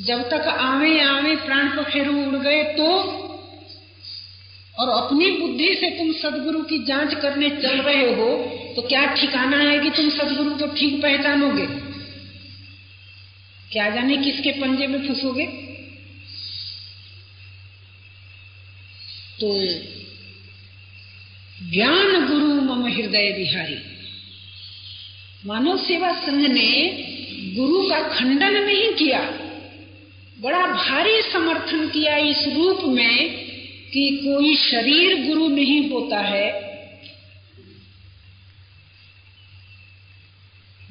जब 0.00 0.30
तक 0.30 0.48
आवे 0.48 1.00
आवे, 1.00 1.36
प्राण 1.36 1.68
पखेरु 1.68 2.12
उड़ 2.12 2.36
गए 2.36 2.62
तो? 2.62 2.88
और 4.78 4.88
अपनी 4.88 5.30
बुद्धि 5.30 5.74
से 5.74 5.90
तुम 5.90 6.12
सदगुरु 6.12 6.62
की 6.62 6.84
जाँच 6.84 7.14
करने 7.14 7.50
चल 7.50 7.82
रहे 7.82 8.14
हो 8.14 8.36
तो 8.76 8.82
क्या 8.82 9.06
ठिकाना 9.06 9.56
है 9.56 9.78
कि 9.78 9.90
तुम 9.90 10.10
सदगुरु 10.10 10.50
को 10.50 10.66
ठीक 10.66 11.02
पहचानोगे? 11.02 11.66
क्या 13.72 13.90
जाने 13.90 14.16
किसके 14.16 14.50
पंजे 14.50 14.86
में 14.86 15.08
फंसोगे? 15.08 15.71
तो 19.44 19.64
ज्ञान 21.70 22.26
गुरु 22.26 22.46
मम 22.46 22.86
हृदय 22.86 23.32
बिहारी। 23.32 23.76
मानव 25.46 25.76
सेवा 25.76 26.12
संघ 26.12 26.46
ने 26.46 26.70
गुरु 27.56 27.90
का 27.90 28.08
खंडन 28.08 28.52
नहीं 28.64 28.92
किया। 28.92 29.20
बड़ा 30.40 30.66
भारी 30.66 31.22
समर्थन 31.22 31.88
किया 31.88 32.16
इस 32.16 32.44
रूप 32.56 32.80
में 32.84 33.28
कि 33.90 34.20
कोई 34.24 34.56
शरीर 34.56 35.26
गुरु 35.26 35.48
नहीं 35.48 35.90
होता 35.90 36.20
है। 36.20 36.72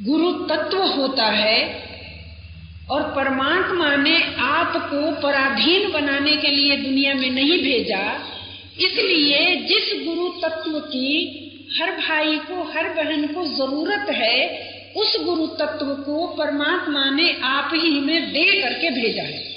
गुरु 0.02 0.32
तत्व 0.32 0.84
होता 0.84 1.26
है 1.26 1.92
और 2.92 3.02
परमात्मा 3.02 3.96
ने 3.96 4.36
आपको 4.38 5.22
पराधीन 5.22 5.92
बनाने 5.92 6.38
के 6.38 6.48
लिए 6.48 6.78
दुनिया 6.78 7.14
में 7.14 7.30
नहीं 7.30 7.64
भेजा। 7.64 8.28
इसलिए 8.80 9.56
जिस 9.56 10.06
गुरु 10.06 10.30
तत्व 10.30 10.80
की 10.80 11.38
हर 11.82 11.92
भाई 11.92 12.38
को, 12.38 12.64
हर 12.64 12.90
बहन 12.90 13.28
को 13.28 13.46
ज़रूरत 13.46 14.10
है, 14.10 14.72
उस 14.98 15.18
गुरु 15.24 15.48
तत्व 15.48 15.86
को 15.86 16.28
परमात्मा 16.28 17.10
ने 17.10 17.38
आप 17.44 17.72
ही 17.74 18.00
में 18.00 18.32
दे 18.32 18.62
करके 18.62 18.90
भेजा 18.90 19.24
है। 19.24 19.52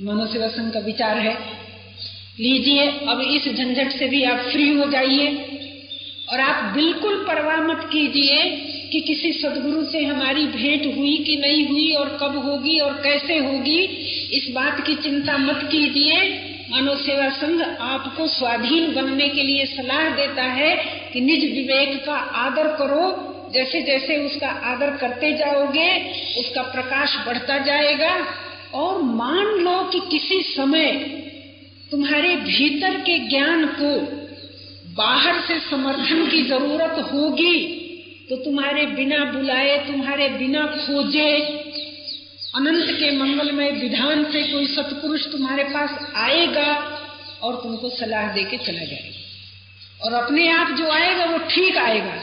मनो 0.00 0.48
संघ 0.48 0.72
का 0.72 0.80
विचार 0.80 1.18
है। 1.18 1.60
लीजिए, 2.40 2.86
अब 2.86 3.20
इस 3.20 3.48
झंझट 3.48 3.98
से 3.98 4.08
भी 4.08 4.24
आप 4.24 4.38
फ्री 4.38 4.68
हो 4.68 4.90
जाइए 4.90 5.26
और 6.30 6.40
आप 6.40 6.74
बिल्कुल 6.74 7.16
परवाह 7.16 7.56
मत 7.56 7.90
कीजिए 7.92 8.66
कि 8.92 9.00
किसी 9.00 9.32
सदगुरु 9.32 9.84
से 9.84 10.04
हमारी 10.04 10.46
भेंट 10.46 10.96
हुई 10.96 11.16
कि 11.18 11.36
नहीं 11.36 11.68
हुई 11.68 11.92
और 11.92 12.18
कब 12.22 12.36
होगी 12.46 12.78
और 12.78 12.92
कैसे 12.92 13.38
होगी, 13.38 13.78
इस 14.32 14.50
बात 14.50 14.86
की 14.86 14.94
चिंता 14.94 15.36
मत 15.36 15.68
कीजिए। 15.72 16.46
मानव 16.70 16.96
सेवा 16.96 17.28
संघ 17.28 17.62
आपको 17.80 18.26
स्वाधीन 18.26 18.94
बनने 18.94 19.28
के 19.28 19.42
लिए 19.42 19.66
सलाह 19.66 20.10
देता 20.10 20.42
है 20.42 20.76
कि 21.12 21.20
निज 21.20 21.40
विवेक 21.40 22.04
का 22.06 22.14
आदर 22.14 22.68
करो। 22.68 23.26
जैसे 23.54 23.82
जैसे 23.82 24.16
उसका 24.16 24.48
आदर 24.48 24.96
करते 24.96 25.32
जाओगे, 25.32 26.12
उसका 26.38 26.62
प्रकाश 26.62 27.16
बढ़ता 27.26 27.58
जाएगा। 27.58 28.26
और 28.74 29.02
मान 29.02 29.44
लो 29.44 29.84
कि 29.84 30.00
किसी 30.10 30.42
समय 30.42 30.92
तुम्हारे 31.90 32.36
भीतर 32.36 32.94
के 32.94 33.18
ज्ञान 33.18 33.66
को 33.66 33.98
बाहर 34.94 35.40
से 35.40 35.60
समर्थन 35.60 36.26
की 36.26 36.42
ज़रूरत 36.42 37.10
होगी 37.12 37.79
तो 38.30 38.36
तुम्हारे 38.36 38.86
बिना 38.86 39.24
बुलाए, 39.24 39.86
तुम्हारे 39.86 40.28
बिना 40.28 40.66
खोजे, 40.66 41.40
अनंत 42.56 42.84
के 42.90 43.16
मंगलमय 43.16 43.70
विधान 43.70 44.24
से 44.24 44.52
कोई 44.52 44.66
सतपुरुष 44.66 45.26
तुम्हारे 45.32 45.64
पास 45.64 46.12
आएगा 46.16 46.74
और 47.42 47.56
तुमको 47.56 47.90
सलाह 47.90 48.32
दे 48.32 48.44
के 48.44 48.56
चला 48.56 48.84
जाएगा। 48.84 49.20
और 50.04 50.12
अपने 50.12 50.48
आप 50.48 50.78
जो 50.78 50.90
आएगा, 50.90 51.24
वो 51.24 51.38
ठीक 51.38 51.76
आएगा। 51.76 52.22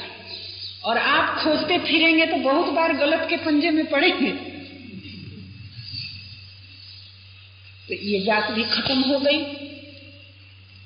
और 0.84 0.98
आप 0.98 1.44
खोजते 1.44 1.78
फिरेंगे 1.78 2.26
तो 2.26 2.36
बहुत 2.36 2.66
बार 2.66 2.94
गलत 2.94 3.28
के 3.30 3.38
पंजे 3.38 3.70
में 3.70 3.86
पड़ेंगे। 3.86 4.32
तो 7.88 7.94
ये 7.94 8.20
बात 8.20 8.52
भी 8.52 8.64
खत्म 8.64 9.00
हो 9.00 9.20
गई। 9.20 9.44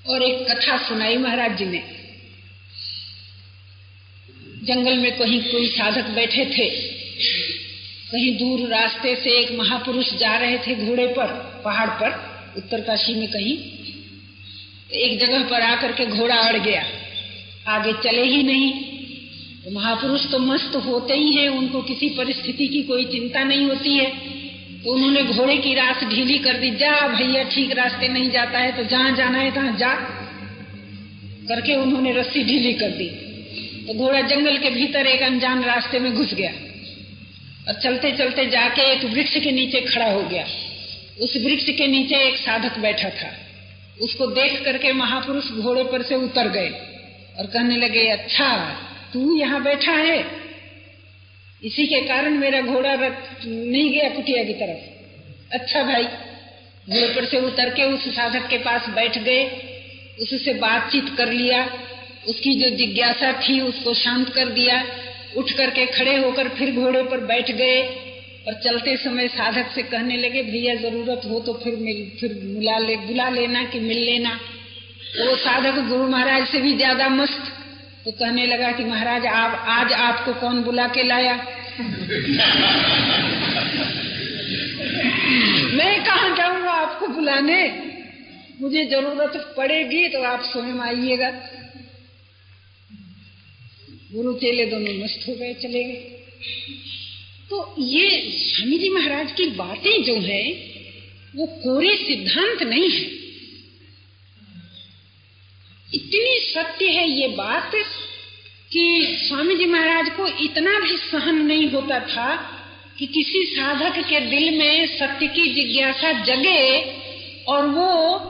और 0.10 0.22
एक 0.22 0.52
कथा 0.52 0.78
सुनाई 0.78 1.18
महाराज 1.18 1.58
जी 1.58 1.66
ने। 1.66 2.01
जंगल 4.64 4.98
में 4.98 5.12
कहीं 5.12 5.42
कोई 5.42 5.68
साधक 5.68 6.10
बैठे 6.10 6.46
थे, 6.46 6.70
कहीं 8.12 8.38
दूर 8.38 8.68
रास्ते 8.70 9.16
से 9.16 9.30
एक 9.40 9.52
महापुरुष 9.60 10.14
जा 10.14 10.38
रहे 10.38 10.58
थे 10.58 10.76
घोड़े 10.86 11.08
पर, 11.08 11.62
पहाड़ 11.66 11.90
पर, 11.90 12.10
उत्तरकाशी 12.58 13.14
में 13.14 13.28
कहीं। 13.28 13.58
एक 15.00 15.20
जगह 15.20 15.44
पर 15.44 15.62
आकर 15.62 15.92
के 15.92 16.06
घोड़ा 16.06 16.36
अड़ 16.36 16.58
गया। 16.58 16.84
आगे 17.68 17.94
चले 17.94 18.24
ही 18.24 18.44
नहीं। 18.44 18.72
तो 19.64 19.72
महापुरुष 19.72 20.26
तो 20.32 20.40
मस्त 20.40 20.76
होते 20.76 21.14
ही 21.14 21.32
हैं, 21.32 21.50
उनको 21.50 21.82
किसी 21.82 22.10
परिस्थिति 22.10 22.68
की 22.68 22.84
कोई 22.84 23.06
चिंता 23.06 23.44
नहीं 23.44 23.66
होती 23.66 23.98
है। 23.98 24.12
तो 24.84 24.94
उन्होंने 24.94 25.24
घोड़े 25.24 25.58
की 25.58 25.74
रास 25.74 26.04
ढीली 26.04 26.38
कर 26.38 26.54
दी, 26.54 26.72
जा 26.72 27.08
भैया, 27.08 27.44
ठीक 27.44 27.72
रास्ते 27.72 28.08
नहीं 28.08 28.32
जाता 28.32 28.60
है 28.60 28.78
तो 28.78 28.84
जहाँ 28.84 29.16
जाना 29.16 29.38
है, 29.38 29.52
तहां 29.52 29.78
जा। 29.78 29.94
करके 31.48 31.76
उन्होंने 31.76 32.14
रस्सी 32.14 32.44
ढीली 32.44 32.74
कर 32.74 32.90
दी। 32.90 33.31
तो 33.88 33.94
घोड़ा 33.94 34.22
जंगल 34.22 34.58
के 34.58 34.70
भीतर 34.70 35.08
एक 35.08 35.22
अनजान 35.22 35.64
रास्ते 35.64 36.00
में 36.00 36.14
घुस 36.14 36.34
गया 36.34 36.52
और 37.68 37.80
चलते 37.82 38.12
चलते 38.12 38.46
जाके 38.46 38.82
एक 38.92 39.04
वृक्ष 39.06 39.38
के 39.38 39.52
नीचे 39.52 39.82
खड़ा 39.82 40.12
हो 40.12 40.22
गया। 40.24 40.46
उस 41.22 41.36
वृक्ष 41.38 41.66
के 41.70 41.88
नीचे 41.88 42.16
एक 42.28 42.38
साधक 42.38 42.78
बैठा 42.78 43.10
था। 43.10 43.32
उसको 44.02 44.28
देख 44.28 44.64
करके 44.66 44.94
महापुरुष 44.94 45.50
घोड़े 45.52 45.84
पर 45.84 46.02
से 46.02 46.16
उतर 46.16 46.50
गए 46.50 46.70
और 47.40 47.48
कहने 47.48 47.78
लगे 47.78 48.08
अच्छा 48.08 48.50
तू 49.14 49.38
यहाँ 49.38 49.64
बैठा 49.64 49.92
है। 49.92 50.20
इसी 51.64 51.88
के 51.88 52.02
कारण 52.02 52.38
मेरा 52.38 52.62
घोड़ा 52.62 52.96
नहीं 52.96 53.90
गया 53.92 54.10
कुटिया 54.10 54.44
की 54.44 54.54
तरफ़। 54.54 55.54
अच्छा 55.54 55.84
भाई। 55.84 56.04
घोड़े 56.04 57.08
पर 57.08 57.26
से 57.26 57.38
उतर 57.38 57.70
के 57.70 57.84
उस 57.84 58.08
साधक 58.16 58.48
के 58.50 58.58
पास 58.58 58.90
बैठ 58.90 59.18
गए। 59.18 59.44
उससे 60.22 60.54
बातचीत 60.54 61.16
कर 61.18 61.32
लिया। 61.34 61.70
उसकी 62.28 62.54
जो 62.54 62.70
जिज्ञासा 62.70 63.32
थी, 63.32 63.62
उसको 63.62 63.94
शांत 63.94 64.30
कर 64.30 64.46
दिया। 64.46 64.86
उठ 65.38 65.52
करके 65.52 65.86
खड़े 65.86 66.18
होकर 66.18 66.48
फिर 66.48 66.76
घोड़े 66.76 67.04
पर 67.04 67.18
बैठ 67.18 67.52
गए 67.52 67.82
और 68.48 68.54
चलते 68.54 68.98
समय 68.98 69.28
साधक 69.28 69.72
से 69.76 69.84
कहने 69.84 70.18
लगे, 70.18 70.44
भैया, 70.44 70.76
ज़रूरत 70.76 71.22
हो 71.26 71.40
तो 71.40 71.54
फिर 71.54 71.76
मिल, 71.76 72.12
फिर 72.20 72.34
बुला 72.34 72.78
ले, 72.78 72.96
बुला 72.98 73.30
लेना 73.30 73.64
कि 73.64 73.80
मिल 73.80 73.98
लेना। 73.98 74.40
तो 75.18 75.30
वो 75.30 75.36
साधक 75.36 75.88
गुरु 75.90 76.08
महाराज 76.08 76.48
से 76.48 76.62
भी 76.62 76.74
ज़्यादा 76.76 77.10
मस्त। 77.10 77.44
तो 78.06 78.12
कहने 78.12 78.46
लगा 78.46 78.72
कि, 78.72 78.84
महाराज, 78.84 79.26
आप, 79.26 79.66
आज 79.68 79.94
आपको 79.94 80.34
कौन 80.34 80.64
बुला 80.64 80.88
के 80.88 81.04
लाया? 81.04 81.34
मैं 85.74 86.04
कहा 86.04 86.36
जाऊँगा 86.36 86.72
आपको 86.72 87.08
बुलाने? 87.08 87.92
मुझे 88.62 88.86
ज़रूरत 88.86 89.54
पड़ेगी 89.58 90.08
तो 90.10 90.24
आप 90.24 90.42
स्वयं 90.44 90.80
आइएगा। 90.80 91.30
गुरु 94.14 94.34
चेले 94.34 94.66
दोनों 94.66 95.04
मस्त 95.04 95.28
हो 95.28 95.34
गए, 95.36 95.54
चले 95.54 95.84
गए. 95.84 96.18
तो 97.50 97.76
ये 97.80 98.32
स्वामी 98.32 98.78
जी 98.78 98.90
महाराज 98.90 99.32
की 99.32 99.46
बातें 99.46 100.04
जो 100.04 100.16
है, 100.16 100.52
वो 101.36 101.46
कोरे 101.46 101.96
सिद्धांत 101.96 102.64
नहीं 102.64 102.90
है। 102.90 103.22
इतनी 105.94 106.52
सत्य 106.54 106.86
है 106.86 107.22
ये 107.22 107.28
बात 107.28 107.72
कि 108.72 109.18
स्वामी 109.28 109.56
जी 109.56 109.66
महाराज 109.66 110.10
को 110.10 110.28
इतना 110.28 110.80
भी 110.80 110.98
सहन 110.98 111.36
नहीं 111.36 111.70
होता 111.70 112.00
था 112.00 112.58
कि 113.00 113.06
किसी 113.06 113.44
साधक 113.44 114.10
के 114.10 114.20
दिल 114.20 114.58
में 114.58 114.88
सत्य 114.88 115.28
की 115.28 115.54
जिज्ञासा 115.54 116.12
जगे 116.24 116.96
और 117.48 117.68
वो 117.68 118.22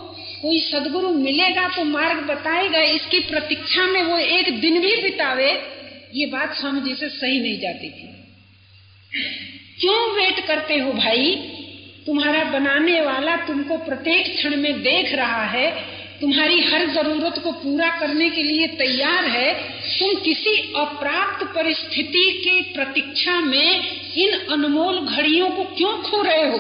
कोई 0.41 0.59
सदगुरु 0.61 1.09
मिलेगा 1.09 1.67
तो 1.67 1.83
मार्ग 1.83 2.19
बताएगा, 2.25 2.81
इसकी 2.81 3.19
प्रतीक्षा 3.19 3.85
में 3.87 4.01
वो 4.03 4.17
एक 4.17 4.59
दिन 4.61 4.79
भी 4.79 4.95
बितावे, 5.01 5.51
ये 6.15 6.25
बात 6.25 6.55
स्वामी 6.55 6.81
जी 6.81 6.95
से 6.95 7.09
सही 7.09 7.39
नहीं 7.39 7.59
जाती 7.59 7.89
थी। 7.89 8.07
क्यों 9.81 9.99
वेट 10.15 10.45
करते 10.47 10.77
हो 10.77 10.91
भाई? 10.93 11.33
तुम्हारा 12.05 12.43
बनाने 12.43 12.99
वाला 13.01 13.35
तुमको 13.37 13.77
प्रत्येक 13.77 14.35
क्षण 14.35 14.55
में 14.55 14.81
देख 14.83 15.13
रहा 15.13 15.43
है, 15.45 15.69
तुम्हारी 16.21 16.59
हर 16.61 16.85
ज़रूरत 16.87 17.37
को 17.43 17.51
पूरा 17.51 17.89
करने 17.99 18.29
के 18.29 18.43
लिए 18.43 18.67
तैयार 18.67 19.25
है, 19.25 19.53
तुम 19.99 20.19
किसी 20.19 20.55
अप्राप्त 20.77 21.45
परिस्थिति 21.55 22.25
की 22.43 22.59
प्रतीक्षा 22.73 23.39
में 23.41 23.69
इन 24.17 24.33
अनमोल 24.51 24.99
घड़ियों 24.99 25.49
को 25.49 25.63
क्यों 25.75 25.97
खो 26.01 26.21
रहे 26.21 26.43
हो? 26.49 26.59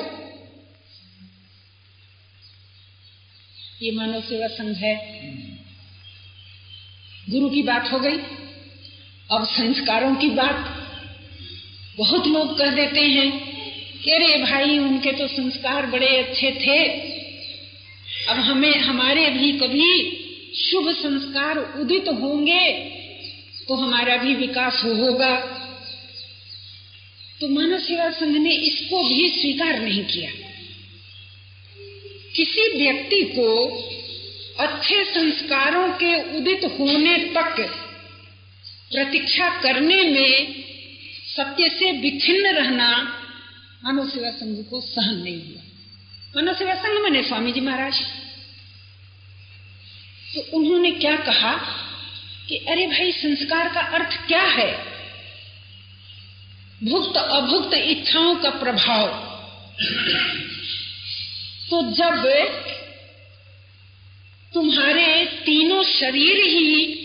ये 3.81 3.91
मानव 3.91 4.21
सेवा 4.21 4.47
संघ 4.47 4.75
है। 4.75 4.95
गुरु 7.29 7.49
की 7.49 7.61
बात 7.63 7.91
हो 7.91 7.99
गई। 7.99 8.17
अब 9.31 9.43
संस्कारों 9.43 10.15
की 10.15 10.29
बात। 10.29 10.57
बहुत 11.97 12.27
लोग 12.27 12.57
कह 12.57 12.71
देते 12.71 13.01
हैं 13.01 13.31
कि 14.01 14.11
अरे 14.11 14.37
भाई, 14.37 14.77
उनके 14.77 15.11
तो 15.11 15.27
संस्कार 15.27 15.85
बड़े 15.85 16.17
अच्छे 16.17 16.51
थे। 16.51 16.85
अब 18.29 18.37
हमें, 18.37 18.79
हमारे 18.79 19.29
भी 19.29 19.51
कभी 19.51 19.91
शुभ 20.55 20.91
संस्कार 20.91 21.57
उदित 21.57 22.07
होंगे 22.07 22.71
तो 23.67 23.73
हमारा 23.73 24.17
भी 24.17 24.35
विकास 24.35 24.81
हो 24.83 24.93
होगा। 24.95 25.35
तो 27.41 27.47
मानव 27.47 27.79
सेवा 27.79 28.11
संघ 28.11 28.37
ने 28.37 28.53
इसको 28.53 29.03
भी 29.03 29.29
स्वीकार 29.29 29.81
नहीं 29.81 30.03
किया। 30.03 30.40
किसी 32.35 32.77
व्यक्ति 32.77 33.21
को 33.23 33.65
अच्छे 34.59 35.03
संस्कारों 35.03 35.89
के 35.89 36.37
उदित 36.37 36.63
होने 36.79 37.17
तक 37.17 37.55
प्रतीक्षा 38.91 39.49
करने 39.61 39.95
में 39.95 40.63
सत्य 41.37 41.69
से 41.69 41.91
विच्छिन्न 41.91 42.47
रहना 42.47 43.17
मानव 43.83 44.09
सेवा 44.09 44.29
संघ 44.29 44.65
को 44.69 44.81
सहन 44.81 45.15
नहीं 45.15 45.37
हुआ। 45.37 45.61
मानव 46.35 46.53
सेवा 46.53 46.75
संघ 46.75 47.03
मैंने 47.03 47.23
स्वामी 47.23 47.51
जी 47.51 47.59
महाराज। 47.59 48.01
तो 50.35 50.57
उन्होंने 50.57 50.91
क्या 50.91 51.15
कहा 51.15 51.57
कि, 52.49 52.55
अरे 52.57 52.87
भाई, 52.87 53.11
संस्कार 53.11 53.73
का 53.73 53.79
अर्थ 53.79 54.27
क्या 54.27 54.41
है? 54.41 54.85
भुक्त 56.83 57.17
अभुक्त 57.17 57.73
इच्छाओं 57.73 58.35
का 58.35 58.49
प्रभाव। 58.49 59.31
तो 61.71 61.81
जब 61.81 62.23
तुम्हारे 64.53 65.25
तीनों 65.25 65.83
शरीर 65.83 66.43
ही 66.43 66.95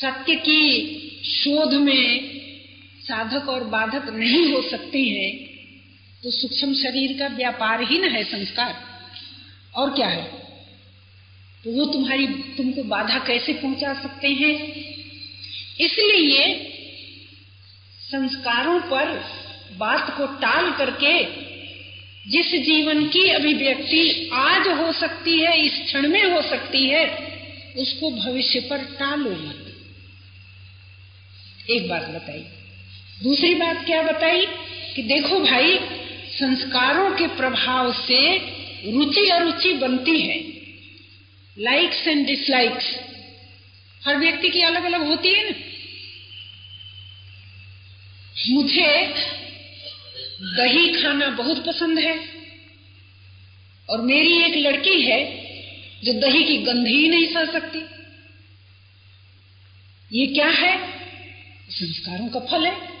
सत्य 0.00 0.34
की 0.34 0.98
शोध 1.24 1.72
में 1.72 2.40
साधक 3.00 3.48
और 3.48 3.64
बाधक 3.64 4.08
नहीं 4.08 4.52
हो 4.52 4.62
सकते 4.62 4.98
हैं 5.02 5.54
तो 6.22 6.30
सूक्ष्म 6.30 6.74
शरीर 6.74 7.18
का 7.18 7.26
व्यापार 7.26 7.82
ही 7.82 7.98
न 7.98 8.04
है 8.04 8.24
संस्कार। 8.24 9.00
और 9.74 9.94
क्या 9.94 10.08
है? 10.08 10.24
तो 11.64 11.70
वो 11.70 11.84
तुम्हारी, 11.92 12.26
तुमको 12.26 12.82
बाधा 12.82 13.18
कैसे 13.18 13.52
पहुँचा 13.52 13.94
सकते 14.02 14.28
हैं? 14.28 14.54
इसलिए 15.80 16.54
संस्कारों 18.00 18.80
पर 18.80 19.24
बात 19.76 20.16
को 20.16 20.26
टाल 20.26 20.72
करके 20.72 21.44
जिस 22.28 22.46
जीवन 22.46 23.08
की 23.08 23.28
अभिव्यक्ति 23.28 24.30
आज 24.32 24.68
हो 24.68 24.92
सकती 24.92 25.40
है, 25.40 25.66
इस 25.66 25.86
क्षण 25.86 26.08
में 26.08 26.24
हो 26.24 26.42
सकती 26.42 26.86
है, 26.86 27.06
उसको 27.76 28.10
भविष्य 28.10 28.60
पर 28.60 28.78
टालो 28.78 29.30
मत 29.30 29.60
एक 31.70 31.88
बात 31.88 32.02
बताई। 32.02 32.44
दूसरी 33.22 33.54
बात 33.54 33.86
क्या 33.86 34.02
बताई? 34.02 34.46
कि 34.96 35.02
देखो 35.02 35.40
भाई, 35.40 35.78
संस्कारों 36.30 37.10
के 37.10 37.26
प्रभाव 37.26 37.92
से 37.92 38.38
रुचि 38.92 39.28
अरुचि 39.28 39.72
बनती 39.72 40.20
है। 40.20 40.40
लाइक्स 41.58 42.08
एंड 42.08 42.26
डिसलाइक्स 42.26 42.96
हर 44.06 44.16
व्यक्ति 44.16 44.48
की 44.48 44.62
अलग 44.62 44.84
अलग 44.84 45.06
होती 45.06 45.28
है 45.28 45.50
ना। 45.50 45.56
मुझे 48.48 49.14
दही 50.44 51.02
खाना 51.02 51.28
बहुत 51.28 51.66
पसंद 51.66 51.98
है। 51.98 52.20
और 53.90 54.00
मेरी 54.00 54.42
एक 54.42 54.66
लड़की 54.66 55.00
है, 55.00 55.44
जो 56.04 56.12
दही 56.12 56.44
की 56.44 56.56
गंध 56.56 56.86
ही 56.86 57.08
नहीं 57.08 57.26
सह 57.26 57.44
सकती। 57.44 57.84
ये 60.20 60.26
क्या 60.26 60.48
है? 60.48 60.78
संस्कारों 61.70 62.28
का 62.28 62.40
फल 62.40 62.66
है। 62.66 62.94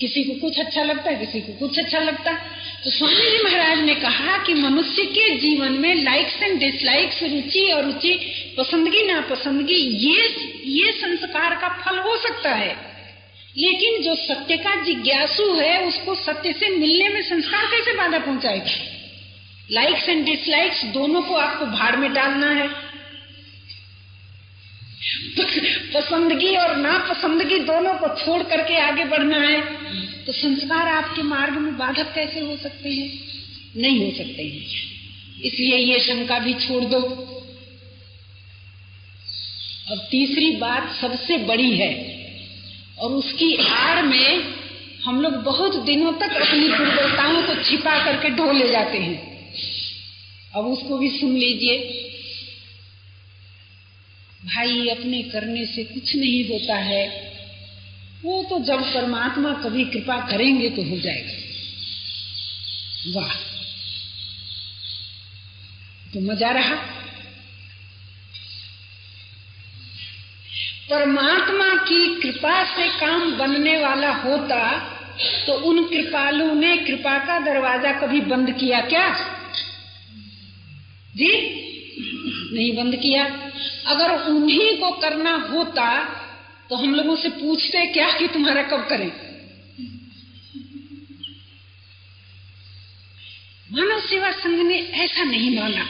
किसी 0.00 0.24
को 0.24 0.40
कुछ 0.40 0.58
अच्छा 0.58 0.82
लगता 0.82 1.10
है, 1.10 1.26
किसी 1.26 1.40
को 1.40 1.52
कुछ 1.52 1.78
अच्छा 1.78 1.98
लगता 1.98 2.30
है। 2.30 2.50
तो 2.84 2.90
स्वामी 2.90 3.30
जी 3.30 3.44
महाराज 3.44 3.78
ने 3.78 3.94
कहा 3.94 4.38
कि 4.38 4.54
मनुष्य 4.54 5.04
के 5.04 5.36
जीवन 5.36 5.72
में 5.72 5.94
लाइक्स 5.94 6.42
एंड 6.42 6.60
डिसलाइक्स 6.60 7.22
रुचि 7.22 7.70
और 7.72 7.84
रुचि, 7.84 8.12
पसंदगी, 8.58 9.02
नापसंदगी, 9.02 9.74
ये 9.74 10.50
ये 10.64 10.92
संस्कार 10.92 11.54
का 11.54 11.68
फल 11.68 11.98
हो 11.98 12.16
सकता 12.16 12.54
है। 12.54 12.89
लेकिन 13.56 14.02
जो 14.02 14.14
सत्य 14.14 14.56
का 14.56 14.84
जिज्ञासु 14.84 15.54
है, 15.54 15.86
उसको 15.86 16.14
सत्य 16.14 16.52
से 16.52 16.68
मिलने 16.68 17.08
में 17.08 17.22
संस्कार 17.22 17.66
कैसे 17.66 17.92
बाधा 17.92 18.18
पहुंचाएगा? 18.18 18.70
लाइक्स 19.70 20.08
एंड 20.08 20.24
डिसलाइक्स 20.24 20.84
दोनों 20.84 21.22
को 21.22 21.34
आपको 21.34 21.66
भाड़ 21.66 21.96
में 21.96 22.12
डालना 22.12 22.50
है। 22.50 22.68
पसंदगी 25.94 26.56
और 26.56 26.76
नापसंदगी 26.76 27.58
दोनों 27.58 27.94
को 27.94 28.24
छोड़ 28.24 28.42
करके 28.42 28.76
आगे 28.78 29.04
बढ़ना 29.04 29.38
है। 29.38 29.60
तो 30.24 30.32
संस्कार 30.32 30.88
आपके 30.88 31.22
मार्ग 31.22 31.54
में 31.54 31.78
बाधक 31.78 32.14
कैसे 32.14 32.40
हो 32.40 32.56
सकते 32.56 32.88
हैं? 32.88 33.20
नहीं 33.76 34.04
हो 34.04 34.18
सकते 34.18 34.42
हैं। 34.42 34.66
इसलिए 35.42 35.76
ये 35.76 36.00
शंका 36.00 36.38
भी 36.38 36.54
छोड़ 36.54 36.84
दो। 36.84 37.00
अब 39.90 40.08
तीसरी 40.10 40.50
बात 40.50 40.96
सबसे 41.00 41.36
बड़ी 41.36 41.76
है। 41.76 42.19
और 43.00 43.12
उसकी 43.12 43.56
आड़ 43.56 44.02
में 44.02 44.54
हम 45.04 45.20
लोग 45.22 45.32
बहुत 45.32 45.84
दिनों 45.84 46.12
तक 46.12 46.32
अपनी 46.32 46.68
दुर्बलताओं 46.68 47.42
को 47.42 47.62
छिपा 47.62 48.04
करके 48.04 48.30
ढो 48.30 48.52
ले 48.52 48.70
जाते 48.70 48.98
हैं। 48.98 49.30
अब 50.54 50.66
उसको 50.66 50.98
भी 50.98 51.08
सुन 51.10 51.36
लीजिए। 51.36 52.06
भाई, 54.44 54.88
अपने 54.88 55.22
करने 55.22 55.66
से 55.66 55.84
कुछ 55.84 56.16
नहीं 56.16 56.48
होता 56.48 56.76
है। 56.76 57.30
वो 58.22 58.46
तो 58.50 58.58
जब 58.58 58.94
परमात्मा 58.94 59.52
कभी 59.52 59.84
कृपा 59.84 60.28
करेंगे 60.30 60.70
तो 60.70 60.82
हो 60.82 60.98
जाएगा। 60.98 61.32
वाह। 63.20 63.34
तो 66.14 66.20
मज़ा 66.20 66.50
रहा। 66.50 66.99
परमात्मा 70.90 71.74
की 71.84 72.20
कृपा 72.20 72.62
से 72.64 72.88
काम 72.88 73.32
बनने 73.38 73.76
वाला 73.78 74.12
होता 74.14 74.62
तो 75.46 75.52
उन 75.52 75.84
कृपालु 75.84 76.54
ने 76.54 76.76
कृपा 76.76 77.18
का 77.18 77.38
दरवाज़ा 77.38 77.92
कभी 77.92 78.20
बंद 78.20 78.50
किया 78.50 78.80
क्या? 78.80 79.08
जी? 81.16 81.30
नहीं 82.52 82.72
बंद 82.76 82.96
किया। 82.96 83.24
अगर 83.86 84.10
उन्हीं 84.30 84.76
को 84.78 84.90
करना 84.90 85.34
होता 85.50 85.86
तो 86.70 86.76
हम 86.76 86.94
लोगों 86.94 87.16
से 87.16 87.28
पूछते 87.28 87.86
क्या 87.86 88.10
कि 88.18 88.26
तुम्हारा 88.28 88.62
कब 88.62 88.86
करें? 88.88 89.10
मानव 93.72 94.00
सेवा 94.00 94.30
संघ 94.32 94.58
ने 94.68 94.78
ऐसा 95.04 95.22
नहीं 95.22 95.50
माना। 95.60 95.84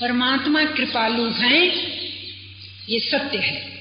परमात्मा 0.00 0.64
कृपालु 0.64 1.28
हैं 1.30 2.03
ये 2.88 3.00
सत्य 3.00 3.38
है। 3.38 3.74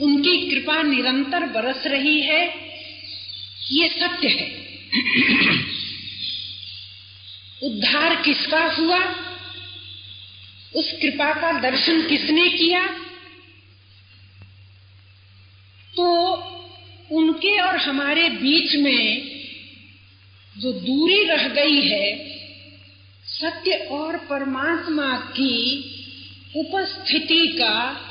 उनकी 0.00 0.50
कृपा 0.50 0.82
निरंतर 0.82 1.40
बरस 1.40 1.86
रही 1.86 2.20
है। 2.20 2.68
ये 3.72 3.88
सत्य 3.88 4.28
है। 4.28 4.68
उद्धार 7.62 8.22
किसका 8.22 8.64
हुआ? 8.64 8.98
उस 10.74 10.92
कृपा 10.92 11.34
का 11.34 11.60
दर्शन 11.60 12.08
किसने 12.08 12.48
किया? 12.48 12.86
तो 15.96 16.34
उनके 17.12 17.60
और 17.60 17.76
हमारे 17.76 18.28
बीच 18.28 18.76
में 18.76 19.38
जो 20.58 20.72
दूरी 20.72 21.24
रह 21.24 21.48
गई 21.48 21.80
है, 21.80 22.38
सत्य 23.24 23.72
और 23.72 24.16
परमात्मा 24.16 25.16
की 25.16 25.94
उपस्थिति 26.56 27.46
का 27.46 28.04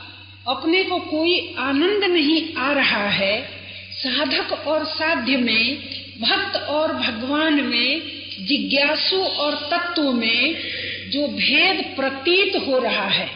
अपने 0.48 0.84
को 0.84 1.00
कोई 1.00 1.56
आनंद 1.60 2.04
नहीं 2.04 2.54
आ 2.56 2.72
रहा 2.72 3.10
है, 3.10 3.50
साधक 3.92 4.68
और 4.68 4.86
साध्य 4.86 5.38
में, 5.38 5.78
भक्त 6.22 6.56
और 6.56 6.94
भगवान 6.94 7.54
में, 7.54 8.02
जिज्ञासु 8.46 9.16
और 9.16 9.56
तत्व 9.56 10.12
में 10.12 10.56
जो 11.10 11.28
भेद 11.28 11.94
प्रतीत 11.96 12.56
हो 12.56 12.80
रहा 12.80 13.08
है। 13.08 13.28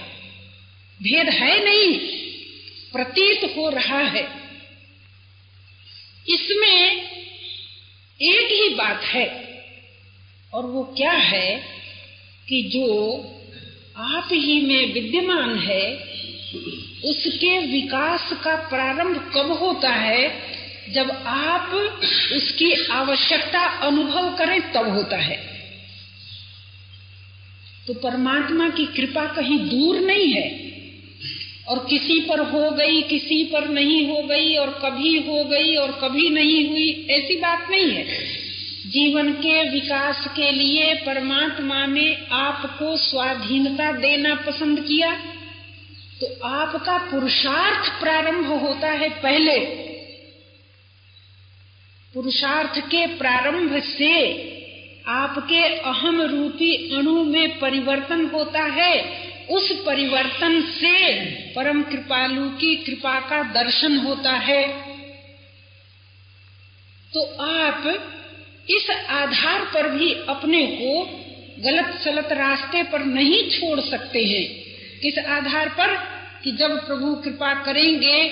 भेद 1.03 1.29
है 1.29 1.65
नहीं, 1.65 1.99
प्रतीत 2.91 3.57
हो 3.57 3.69
रहा 3.69 3.99
है। 3.99 4.23
इसमें 6.29 7.01
एक 8.21 8.51
ही 8.51 8.75
बात 8.75 9.01
है, 9.03 9.27
और 10.53 10.65
वो 10.65 10.83
क्या 10.97 11.11
है 11.11 11.63
कि 12.49 12.61
जो 12.63 13.21
आप 13.97 14.30
ही 14.32 14.62
में 14.62 14.93
विद्यमान 14.93 15.56
है। 15.58 15.93
उसके 17.06 17.60
विकास 17.60 18.30
का 18.43 18.56
प्रारंभ 18.56 19.32
कब 19.36 19.51
होता 19.51 19.89
है? 19.89 20.51
जब 20.89 21.12
आप 21.12 21.69
उसकी 22.34 22.86
आवश्यकता 22.86 23.60
अनुभव 23.60 24.36
करें, 24.38 24.71
तब 24.71 24.89
होता 24.89 25.17
है। 25.17 25.51
तो 27.88 27.93
परमात्मा 27.93 28.69
की 28.69 28.86
कृपा 28.86 29.25
कहीं 29.25 29.58
दूर 29.58 29.99
नहीं 29.99 30.27
है। 30.27 30.71
और 31.67 31.88
किसी 31.89 32.19
पर 32.19 32.39
हो 32.39 32.71
गई, 32.71 33.01
किसी 33.01 33.43
पर 33.43 33.69
नहीं 33.69 34.08
हो 34.08 34.21
गई, 34.21 34.56
और 34.56 34.82
कभी 34.86 35.27
हो 35.27 35.43
गई, 35.43 35.75
और 35.75 35.91
कभी 35.91 36.30
नहीं 36.30 36.69
हुई, 36.69 37.08
ऐसी 37.10 37.36
बात 37.36 37.67
नहीं 37.69 37.91
है। 37.91 38.40
जीवन 38.86 39.32
के 39.34 39.70
विकास 39.70 40.28
के 40.36 40.52
लिए 40.52 40.94
परमात्मा 40.94 41.86
ने 41.86 42.28
आपको 42.32 42.98
स्वाधीनता 42.98 43.91
देना 43.91 44.36
पसंद 44.36 44.79
किया 44.79 45.12
तो 46.21 46.48
आपका 46.48 46.98
पुरुषार्थ 46.98 48.00
प्रारंभ 48.00 48.46
होता 48.46 48.92
है 48.92 49.10
पहले। 49.10 49.60
पुरुषार्थ 52.13 52.79
के 52.79 53.06
प्रारंभ 53.08 53.82
से 53.84 54.13
आपके 55.08 55.63
अहम 55.63 56.21
रूपी 56.21 56.96
अणु 56.96 57.23
में 57.23 57.60
परिवर्तन 57.60 58.25
होता 58.25 58.63
है। 58.63 58.94
उस 59.50 59.71
परिवर्तन 59.86 60.62
से 60.62 60.96
परम 61.54 61.82
कृपालु 61.82 62.50
की 62.50 62.75
कृपा 62.75 63.19
का 63.19 63.44
दर्शन 63.44 63.98
होता 63.98 64.32
है। 64.32 64.63
तो 67.13 67.23
आप 67.44 68.08
इस 68.76 68.90
आधार 69.10 69.65
पर 69.74 69.90
भी 69.90 70.13
अपने 70.30 70.65
को 70.67 71.04
गलत 71.60 72.00
सलत 72.04 72.32
रास्ते 72.32 72.84
पर 72.84 73.04
नहीं 73.06 73.50
छोड़ 73.50 73.80
सकते 73.80 74.24
हैं। 74.26 74.46
किस 75.02 75.17
आधार 75.17 75.69
पर 75.69 75.96
कि 76.44 76.52
जब 76.52 76.88
प्रभु 76.88 77.15
कृपा 77.15 77.54
करेंगे 77.63 78.24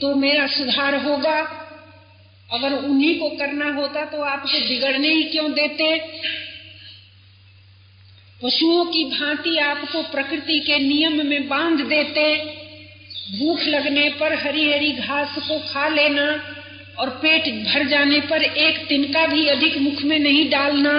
तो 0.00 0.14
मेरा 0.14 0.46
सुधार 0.46 0.94
होगा। 0.94 1.38
अगर 2.52 2.72
उन्हीं 2.72 3.18
को 3.18 3.28
करना 3.28 3.72
होता 3.74 4.04
तो 4.04 4.22
आपको 4.22 4.68
बिगड़ने 4.68 5.08
ही 5.08 5.22
क्यों 5.22 5.52
देते? 5.52 5.96
पशुओं 8.42 8.84
की 8.84 9.04
भांति 9.04 9.56
आपको 9.58 10.02
प्रकृति 10.02 10.58
के 10.60 10.78
नियम 10.78 11.26
में 11.26 11.48
बाँध 11.48 11.80
देते। 11.80 12.24
भूख 13.38 13.62
लगने 13.62 14.08
पर 14.10 14.34
हरी 14.34 14.72
हरी 14.72 14.92
घास 14.92 15.34
को 15.38 15.58
खा 15.58 15.88
लेना। 15.88 16.26
और 17.00 17.10
पेट 17.10 17.44
भर 17.64 17.86
जाने 17.86 18.20
पर 18.20 18.42
एक 18.42 18.86
तिनका 18.86 19.26
भी 19.26 19.46
अधिक 19.46 19.78
मुख 19.78 20.02
में 20.02 20.18
नहीं 20.18 20.50
डालना। 20.50 20.92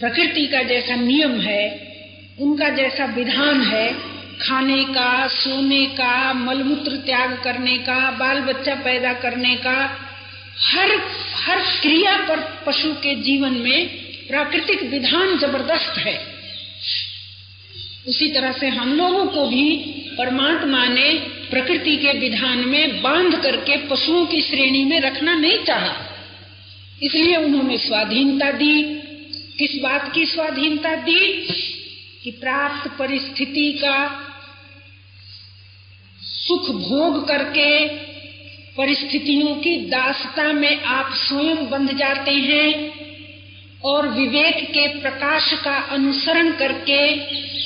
प्रकृति 0.00 0.46
का 0.46 0.62
जैसा 0.62 0.94
नियम 0.94 1.40
है, 1.40 1.88
उनका 2.40 2.68
जैसा 2.68 3.04
विधान 3.04 3.62
है, 3.62 3.92
खाने 4.40 4.84
का, 4.84 5.26
सोने 5.26 5.86
का, 5.86 6.32
मलमूत्र 6.32 6.96
त्याग 6.96 7.40
करने 7.44 7.78
का 7.78 8.10
बाल 8.10 8.40
बच्चा 8.40 8.74
पैदा 8.74 9.12
करने 9.12 9.54
का, 9.54 9.98
हर 10.60 10.90
हर 11.34 11.58
क्रिया 11.82 12.16
पर 12.16 12.64
पशु 12.66 12.92
के 12.92 13.14
जीवन 13.14 13.52
में 13.52 13.88
प्राकृतिक 14.28 14.82
विधान 14.82 15.38
ज़बरदस्त 15.38 15.98
है। 15.98 16.20
उसी 18.08 18.28
तरह 18.28 18.52
से 18.52 18.68
हम 18.68 18.92
लोगों 18.92 19.26
को 19.26 19.46
भी 19.46 19.74
परमात्मा 20.18 20.86
ने 20.86 21.37
प्रकृति 21.50 21.96
के 21.96 22.18
विधान 22.18 22.58
में 22.58 23.02
बाँध 23.02 23.42
करके 23.42 23.76
पशुओं 23.76 24.26
की 24.26 24.40
श्रेणी 24.40 24.84
में 24.84 25.00
रखना 25.00 25.34
नहीं 25.34 25.58
चाहा। 25.58 25.94
इसलिए 27.02 27.36
उन्होंने 27.36 27.78
स्वाधीनता 27.78 28.50
दी। 28.50 28.82
किस 29.58 29.82
बात 29.82 30.12
की 30.14 30.26
स्वाधीनता 30.26 30.94
दी? 30.94 31.48
कि 32.24 32.30
प्राप्त 32.30 32.90
परिस्थिति 32.98 33.72
का 33.72 34.24
सुख 36.22 36.70
भोग 36.70 37.28
करके 37.28 37.88
परिस्थितियों 38.76 39.54
की 39.54 39.76
दासता 39.76 40.52
में 40.52 40.82
आप 40.82 41.14
स्वयं 41.14 41.70
बंध 41.70 41.92
जाते 41.98 42.30
हैं 42.30 42.92
और 43.84 44.08
विवेक 44.08 44.70
के 44.70 45.00
प्रकाश 45.00 45.52
का 45.52 45.76
अनुसरण 45.76 46.52
करके 46.52 47.16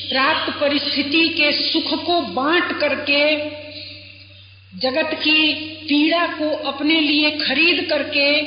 प्राप्त 0.08 0.60
परिस्थिति 0.60 1.28
के 1.28 1.52
सुख 1.52 2.04
को 2.04 2.20
बांट 2.20 2.80
करके 2.80 3.61
जगत 4.82 5.10
की 5.14 5.52
पीड़ा 5.88 6.26
को 6.26 6.50
अपने 6.50 7.00
लिए 7.00 7.30
खरीद 7.30 7.88
करके 7.88 8.40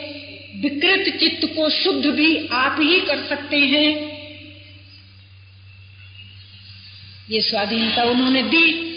विकृत 0.61 1.19
चित्त 1.19 1.45
को 1.55 1.69
शुद्ध 1.69 2.05
भी 2.05 2.47
आप 2.47 2.77
ही 2.81 2.99
कर 2.99 3.25
सकते 3.25 3.57
हैं। 3.57 4.15
ये 7.29 7.41
स्वाधीनता 7.41 8.03
उन्होंने 8.03 8.43
दी। 8.43 8.91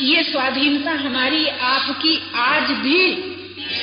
ये 0.00 0.22
स्वाधीनता 0.22 0.90
हमारी 0.90 1.46
आपकी 1.48 2.32
आज 2.34 2.70
भी 2.70 3.12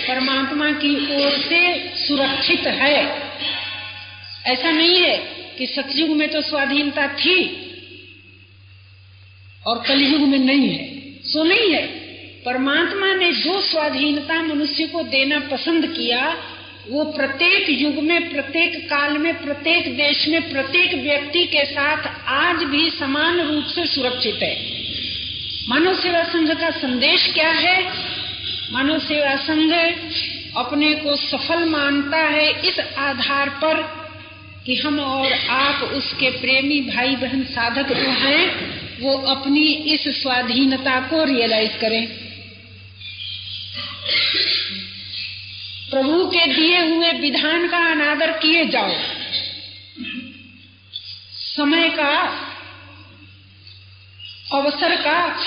परमात्मा 0.08 0.72
की 0.72 0.96
ओर 1.16 1.32
से 1.32 1.90
सुरक्षित 2.08 2.68
है। 2.68 3.06
ऐसा 4.46 4.72
नहीं 4.72 5.02
है 5.02 5.18
कि 5.58 5.68
सतयुग 5.68 6.10
में 6.10 6.30
तो 6.30 6.42
स्वाधीनता 6.42 7.08
थी 7.08 7.40
और 9.68 9.84
कलयुग 9.88 10.22
में 10.22 10.40
नहीं 10.40 10.70
है। 10.70 10.98
सो 11.24 11.44
नहीं 11.44 11.74
है। 11.74 11.97
परमात्मा 12.48 13.14
ने 13.14 13.32
जो 13.32 13.62
स्वाधीनता 13.62 14.44
मनुष्य 14.44 14.88
को 14.88 15.04
देना 15.04 15.40
पसंद 15.40 15.86
किया, 15.86 16.38
वो 16.90 17.04
प्रत्येक 17.04 17.66
युग 17.70 18.04
में, 18.04 18.34
प्रत्येक 18.34 18.86
काल 18.86 19.18
में, 19.18 19.44
प्रत्येक 19.44 19.98
देश 19.98 20.28
में, 20.28 20.52
प्रत्येक 20.52 20.94
व्यक्ति 20.94 21.44
के 21.44 21.66
साथ 21.66 22.28
आज 22.28 22.56
भी 22.56 22.90
समान 22.90 23.42
रूप 23.42 23.64
से 23.64 23.88
सुरक्षित 23.88 24.40
है। 24.44 24.66
मानव 25.70 25.96
सेवा 25.96 26.24
संघ 26.24 26.52
का 26.52 26.70
संदेश 26.70 27.34
क्या 27.34 27.50
है? 27.50 27.92
मानव 28.72 29.00
सेवा 29.00 29.36
संघ 29.36 29.74
अपने 30.58 30.94
को 30.94 31.16
सफल 31.16 31.66
मानता 31.66 32.18
है 32.18 32.68
इस 32.68 32.80
आधार 32.98 33.50
पर 33.50 34.06
कि 34.66 34.76
हम 34.76 35.00
और 35.00 35.34
आप 35.50 35.84
उसके 35.84 36.30
प्रेमी 36.30 36.82
भाई 36.82 37.16
बहन 37.16 37.44
साधक 37.44 37.88
जो 37.88 38.10
हैं, 38.10 38.56
वो 39.00 39.18
अपनी 39.18 39.66
इस 39.66 40.22
स्वाधीनता 40.22 41.00
को 41.00 41.24
रियलाइज़ 41.24 41.82
करें। 41.82 42.27
प्रभु 45.90 46.28
के 46.28 46.54
दिए 46.54 46.80
हुए 46.82 47.12
विधान 47.12 47.68
का 47.68 47.78
अनादर 47.78 48.32
किए 48.32 48.66
जाओ। 48.66 48.92
समय 51.32 51.90
का, 51.90 52.20
अवसर 54.54 54.96
का 54.96 55.44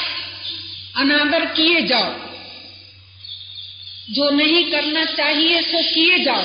अनादर 0.97 1.45
किए 1.45 1.81
जाओ। 1.81 2.31
जो 4.11 4.31
नहीं 4.31 4.71
करना 4.71 5.05
चाहिए 5.05 5.63
सो 5.63 5.95
किए 5.95 6.25
जाओ। 6.25 6.45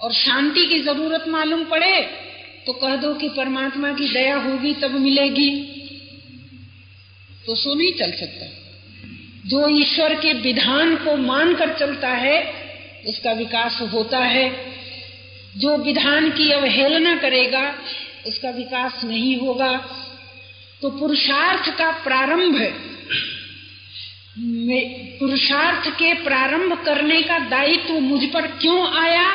और 0.00 0.12
शांति 0.12 0.66
की 0.66 0.80
ज़रूरत 0.80 1.24
मालूम 1.28 1.64
पड़े 1.64 2.00
तो 2.66 2.72
कह 2.72 2.96
दो 2.96 3.14
कि 3.14 3.28
परमात्मा 3.28 3.92
की 3.92 4.08
दया 4.08 4.36
होगी 4.36 4.72
तब 4.72 4.90
मिलेगी। 4.90 5.50
तो 7.46 7.54
सो 7.54 7.74
नहीं 7.74 7.92
चल 7.92 8.12
सकता। 8.12 8.63
जो 9.46 9.68
ईश्वर 9.68 10.14
के 10.14 10.32
विधान 10.32 10.96
को 10.96 11.16
मानकर 11.16 11.72
चलता 11.72 12.08
है, 12.08 12.54
उसका 13.06 13.32
विकास 13.32 13.78
होता 13.92 14.18
है। 14.18 14.74
जो 15.56 15.76
विधान 15.76 16.30
की 16.30 16.50
अवहेलना 16.50 17.16
करेगा, 17.16 17.74
उसका 18.26 18.50
विकास 18.50 19.04
नहीं 19.04 19.36
होगा। 19.36 19.76
तो 20.82 20.90
पुरुषार्थ 20.90 21.78
का 21.78 21.90
प्रारंभ 21.90 22.80
पुरुषार्थ 25.18 25.88
के 25.88 26.14
प्रारंभ 26.14 26.84
करने 26.84 27.22
का 27.22 27.38
दायित्व 27.38 28.00
मुझ 28.00 28.24
पर 28.24 28.46
क्यों 28.46 28.94
आया? 28.94 29.30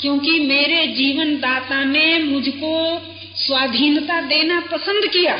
क्योंकि 0.00 0.30
मेरे 0.30 0.86
जीवन 0.86 1.36
दाता 1.36 1.84
ने 1.84 2.18
मुझको 2.18 3.02
स्वाधीनता 3.36 4.20
देना 4.20 4.60
पसंद 4.60 5.06
किया। 5.06 5.38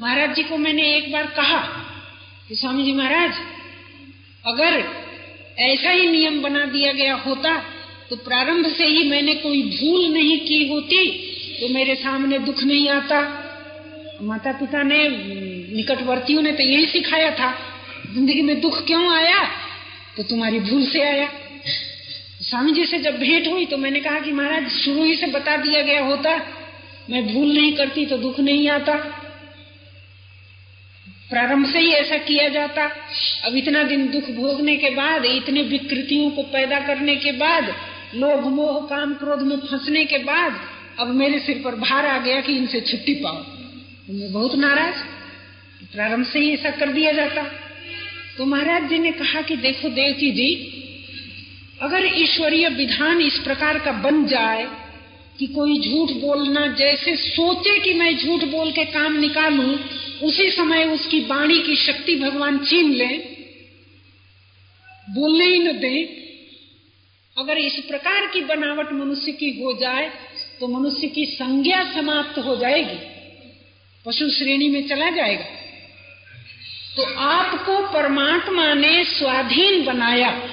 महाराज 0.00 0.34
जी 0.34 0.42
को 0.42 0.56
मैंने 0.56 0.96
एक 0.96 1.12
बार 1.12 1.26
कहा 1.26 1.90
स्वामी 2.48 2.82
जी 2.84 2.92
महाराज, 2.92 3.32
अगर 4.44 4.74
ऐसा 5.62 5.90
ही 5.90 6.08
नियम 6.08 6.40
बना 6.42 6.64
दिया 6.66 6.92
गया 6.92 7.14
होता 7.16 7.54
तो 8.10 8.16
प्रारंभ 8.18 8.66
से 8.68 8.86
ही 8.86 9.08
मैंने 9.10 9.34
कोई 9.36 9.62
भूल 9.70 10.12
नहीं 10.12 10.38
की 10.40 10.66
होती 10.68 11.04
तो 11.60 11.68
मेरे 11.68 11.94
सामने 11.96 12.38
दुख 12.40 12.62
नहीं 12.62 12.88
आता। 12.90 13.20
माता 14.22 14.52
पिता 14.52 14.82
ने, 14.82 15.08
निकटवर्तियों 15.70 16.42
ने 16.42 16.52
तो 16.52 16.62
यही 16.62 16.86
सिखाया 16.86 17.30
था, 17.30 17.50
ज़िंदगी 18.12 18.42
में 18.42 18.60
दुख 18.60 18.84
क्यों 18.86 19.12
आया? 19.14 19.42
तो 20.16 20.22
तुम्हारी 20.24 20.60
भूल 20.60 20.86
से 20.86 21.02
आया। 21.02 21.28
स्वामी 22.42 22.72
जी 22.72 22.84
से 22.86 22.98
जब 23.00 23.18
भेंट 23.18 23.48
हुई 23.48 23.66
तो 23.66 23.76
मैंने 23.78 24.00
कहा 24.00 24.20
कि 24.20 24.32
महाराज, 24.32 24.70
शुरू 24.74 25.04
ही 25.04 25.16
से 25.16 25.26
बता 25.28 25.56
दिया 25.58 25.82
गया 25.82 26.04
होता, 26.04 26.36
मैं 27.10 27.26
भूल 27.32 27.52
नहीं 27.52 27.72
करती 27.72 28.06
तो 28.06 28.18
दुख 28.18 28.40
नहीं 28.42 28.68
आता। 28.70 29.02
प्रारंभ 31.30 31.72
से 31.72 31.78
ही 31.78 31.90
ऐसा 31.90 32.16
किया 32.16 32.48
जाता। 32.48 32.84
अब 33.44 33.56
इतना 33.56 33.82
दिन 33.82 34.10
दुख 34.10 34.30
भोगने 34.30 34.76
के 34.76 34.90
बाद, 34.90 35.24
इतने 35.24 35.62
विकृतियों 35.62 36.30
को 36.30 36.42
पैदा 36.42 36.80
करने 36.80 37.16
के 37.16 37.32
बाद, 37.32 37.74
लोभ, 38.14 38.46
मोह, 38.46 38.96
काम, 38.96 39.14
क्रोध 39.14 39.42
में 39.42 39.56
फंसने 39.56 40.04
के 40.04 40.18
बाद, 40.18 40.60
अब 40.98 41.08
मेरे 41.08 41.38
सिर 41.38 41.62
पर 41.64 41.74
भार 41.74 42.06
आ 42.06 42.18
गया 42.18 42.40
कि 42.40 42.56
इनसे 42.56 42.80
छुट्टी 42.80 43.14
पाओ। 43.14 43.44
मैं 44.10 44.32
बहुत 44.32 44.54
नाराज़। 44.54 44.96
प्रारंभ 45.94 46.26
से 46.26 46.38
ही 46.38 46.50
ऐसा 46.50 46.70
कर 46.70 46.88
दिया 46.88 47.12
जाता। 47.12 47.42
तो 48.38 48.44
महाराज 48.44 48.88
जी 48.88 48.98
ने 48.98 49.12
कहा 49.12 49.40
कि 49.40 49.56
देखो 49.56 49.88
देवकी 49.88 50.30
जी, 50.30 50.70
अगर 51.82 52.10
ईश्वरीय 52.14 52.68
विधान 52.68 53.20
इस 53.20 53.38
प्रकार 53.38 53.78
का 53.78 53.92
बन 53.92 54.26
जाए 54.26 54.66
कि 55.38 55.46
कोई 55.46 55.78
झूठ 55.80 56.10
बोलना, 56.10 56.66
जैसे 56.66 57.16
सोचे 57.16 57.78
कि 57.78 57.94
मैं 57.94 58.18
झूठ 58.18 58.44
बोल 58.44 58.72
के 58.72 58.84
काम 58.84 59.20
निकालूं, 59.20 59.76
उसी 60.22 60.50
समय 60.50 60.84
उसकी 60.84 61.20
वाणी 61.20 61.58
की 61.58 61.76
शक्ति 61.76 62.16
भगवान 62.16 62.58
छीन 62.58 62.92
ले। 62.92 63.34
बोलने 65.10 65.44
ही 65.44 65.58
न 65.58 65.72
दे। 65.72 66.24
अगर 67.38 67.58
इस 67.58 67.84
प्रकार 67.88 68.26
की 68.26 68.40
बनावट 68.40 68.92
मनुष्य 68.92 69.32
की 69.32 69.62
हो 69.62 69.72
जाए 69.72 70.10
तो 70.60 70.68
मनुष्य 70.68 71.06
की 71.06 71.24
संज्ञा 71.26 71.92
समाप्त 71.92 72.38
हो 72.38 72.56
जाएगी। 72.56 72.98
पशु 74.06 74.30
श्रेणी 74.30 74.68
में 74.68 74.88
चला 74.88 75.10
जाएगा। 75.10 75.44
तो 76.96 77.14
आपको 77.14 77.92
परमात्मा 77.92 78.74
ने 78.74 79.04
स्वाधीन 79.04 79.84
बनाया 79.84 80.50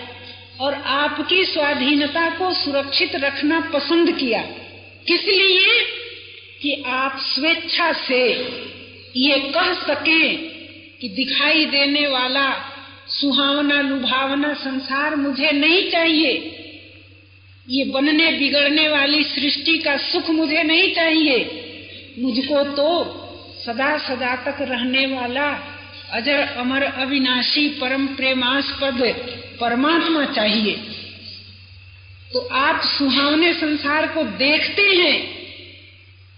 और 0.62 0.74
आपकी 0.74 1.46
स्वाधीनता 1.46 2.30
को 2.30 2.54
सुरक्षित 2.54 3.16
रखना 3.16 3.62
पसंद 3.74 4.12
किया। 4.12 4.50
किस 5.08 5.22
लिए? 5.24 5.86
कि 6.62 6.84
आप 6.88 7.20
स्वेच्छा 7.20 7.94
से 7.94 8.34
ये 9.16 9.40
कह 9.40 9.74
सके 9.74 10.34
कि 11.02 11.10
दिखाई 11.10 11.66
देने 11.66 12.08
वाला 12.08 12.54
सुहावना 13.08 13.82
लुभावना 13.82 14.54
संसार 14.54 15.16
मुझे 15.16 15.52
नहीं 15.52 15.92
चाहिए। 15.92 16.58
ये 17.70 17.84
बनने 17.84 18.32
बिगड़ने 18.32 18.90
वाली 18.90 19.24
सृष्टि 19.24 19.78
का 19.78 19.98
सुख 19.98 20.30
मुझे 20.30 20.64
नहीं 20.64 20.96
चाहिए। 20.96 21.38
मुझको 22.20 22.64
तो 22.64 23.06
सदा 23.66 23.98
सदा 23.98 24.36
तक 24.36 24.58
रहने 24.62 25.06
वाला 25.06 25.78
अजर 26.12 26.40
अमर 26.40 26.84
अविनाशी 26.84 27.70
परम 27.70 28.08
प्रेमास्पद 28.08 29.02
परमात्मा 29.62 30.26
चाहिए। 30.26 30.91
तो 32.34 32.40
आप 32.40 32.82
सुहावने 32.86 33.54
संसार 33.54 34.08
को 34.08 34.24
देखते 34.24 34.82
हैं 34.82 35.42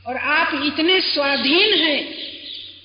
और 0.07 0.17
आप 0.17 0.61
इतने 0.65 1.01
स्वाधीन 1.01 1.73
हैं 1.73 2.13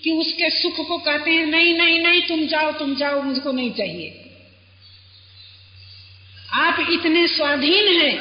कि 0.05 0.11
उसके 0.11 0.51
सुख 0.51 0.89
को 0.89 0.99
कहते 0.99 1.31
हैं, 1.31 1.47
नहीं 1.47 1.75
नहीं 1.79 1.99
नहीं, 1.99 2.21
तुम 2.23 2.47
जाओ 2.47 2.73
तुम 2.73 2.95
जाओ, 2.95 3.23
मुझको 3.23 3.53
नहीं 3.53 3.71
चाहिए। 3.71 4.25
आप 6.53 6.87
इतने 6.93 7.27
स्वाधीन 7.27 8.03
हैं 8.03 8.19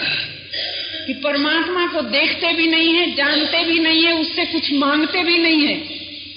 कि 1.08 1.14
परमात्मा 1.14 1.88
को 1.88 2.02
देखते 2.02 2.54
भी 2.54 2.68
नहीं 2.68 2.94
है, 2.94 3.16
जानते 3.16 3.64
भी 3.64 3.80
नहीं 3.80 4.04
है, 4.04 4.22
उससे 4.22 4.46
कुछ 4.46 4.74
मांगते 4.74 5.24
भी 5.24 5.38
नहीं 5.38 5.68
है 5.68 5.90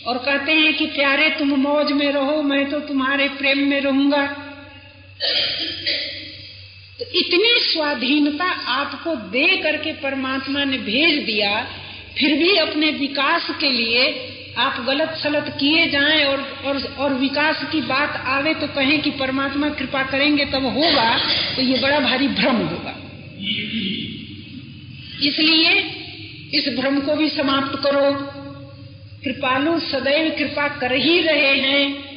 और 0.06 0.18
कहते 0.18 0.52
हैं 0.52 0.74
कि, 0.74 0.86
प्यारे, 0.86 1.30
तुम 1.30 1.48
मौज 1.48 1.92
में 1.92 2.12
रहो, 2.12 2.42
मैं 2.42 2.70
तो 2.70 2.80
तुम्हारे 2.80 3.28
प्रेम 3.28 3.58
में 3.58 3.80
रहूँगा। 3.80 4.46
तो 7.00 7.06
इतनी 7.18 7.52
स्वाधीनता 7.62 8.46
आपको 8.70 9.14
दे 9.30 9.46
करके 9.56 9.92
परमात्मा 10.00 10.64
ने 10.64 10.78
भेज 10.78 11.24
दिया, 11.26 11.60
फिर 12.18 12.36
भी 12.38 12.56
अपने 12.58 12.90
विकास 12.90 13.46
के 13.60 13.70
लिए 13.70 14.02
आप 14.58 14.80
गलत 14.86 15.14
सलत 15.16 15.48
किए 15.60 15.86
जाएँ 15.86 16.24
और 16.24 16.40
और 16.64 16.78
और 16.98 17.14
विकास 17.14 17.62
की 17.72 17.80
बात 17.80 18.16
आवे 18.26 18.54
तो 18.54 18.66
कहें 18.66 19.00
कि 19.02 19.10
परमात्मा 19.18 19.68
कृपा 19.70 20.02
करेंगे 20.02 20.44
तब 20.44 20.64
होगा 20.66 21.08
तो 21.56 21.62
ये 21.62 21.78
बड़ा 21.78 22.00
भारी 22.00 22.28
भ्रम 22.34 22.56
होगा। 22.56 22.94
इसलिए 25.22 25.72
इस 26.54 26.68
भ्रम 26.76 27.00
को 27.00 27.16
भी 27.16 27.28
समाप्त 27.28 27.80
करो। 27.82 28.10
कृपालु 29.24 29.78
सदैव 29.80 30.30
कृपा 30.38 30.68
कर 30.78 30.94
ही 30.98 31.18
रहे 31.20 31.54
हैं। 31.58 32.09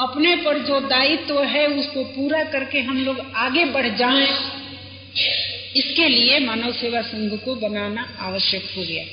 अपने 0.00 0.36
पर 0.36 0.58
जो 0.58 0.80
दायित्व 0.80 1.28
तो 1.28 1.42
है, 1.42 1.66
उसको 1.66 2.04
पूरा 2.04 2.42
करके 2.44 2.80
हम 2.80 2.98
लोग 3.04 3.20
आगे 3.36 3.64
बढ़ 3.64 3.88
जाएँ। 3.88 4.28
इसके 5.76 6.08
लिए 6.08 6.38
मानव 6.38 6.72
सेवा 6.72 7.00
संघ 7.02 7.32
को 7.44 7.54
बनाना 7.54 8.06
आवश्यक 8.20 8.70
हो 8.76 8.82
गया। 8.82 9.04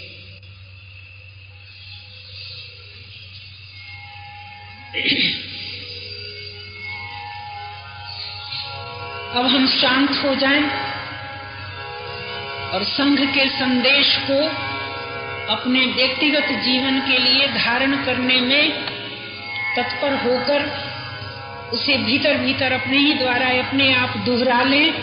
अब 9.40 9.46
हम 9.46 9.68
शांत 9.68 10.10
हो 10.10 10.36
जाएँ 10.36 10.64
और 12.72 12.84
संघ 12.84 13.20
के 13.20 13.50
संदेश 13.50 14.18
को 14.32 14.40
अपने 15.54 15.86
व्यक्तिगत 15.86 16.48
जीवन 16.64 17.00
के 17.00 17.18
लिए 17.18 17.48
धारण 17.48 18.06
करने 18.06 18.40
में 18.42 18.97
तत्पर 19.78 20.14
होकर 20.20 20.70
उसे 21.74 21.98
भीतर 21.98 22.38
भीतर 22.38 22.72
अपने 22.72 22.98
ही 22.98 23.14
द्वारा 23.14 23.50
अपने 23.60 23.94
आप 23.94 24.18
दोहरा 24.26 24.62
लें। 24.64 24.94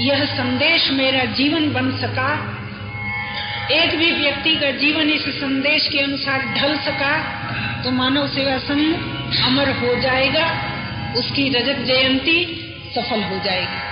यह 0.00 0.24
संदेश 0.26 0.90
मेरा 0.92 1.24
जीवन 1.34 1.72
बन 1.72 1.90
सका। 1.98 2.30
एक 3.72 3.96
भी 3.98 4.10
व्यक्ति 4.12 4.54
का 4.56 4.70
जीवन 4.78 5.10
इस 5.10 5.24
संदेश 5.34 5.88
के 5.88 5.98
अनुसार 5.98 6.44
ढल 6.54 6.76
सका 6.84 7.14
तो 7.82 7.90
मानव 7.90 8.28
सेवा 8.28 8.56
संघ 8.58 8.86
अमर 9.44 9.70
हो 9.78 9.94
जाएगा, 10.00 10.46
उसकी 11.16 11.48
रजत 11.48 11.84
जयंती 11.86 12.38
सफल 12.94 13.22
हो 13.22 13.38
जाएगी। 13.44 13.87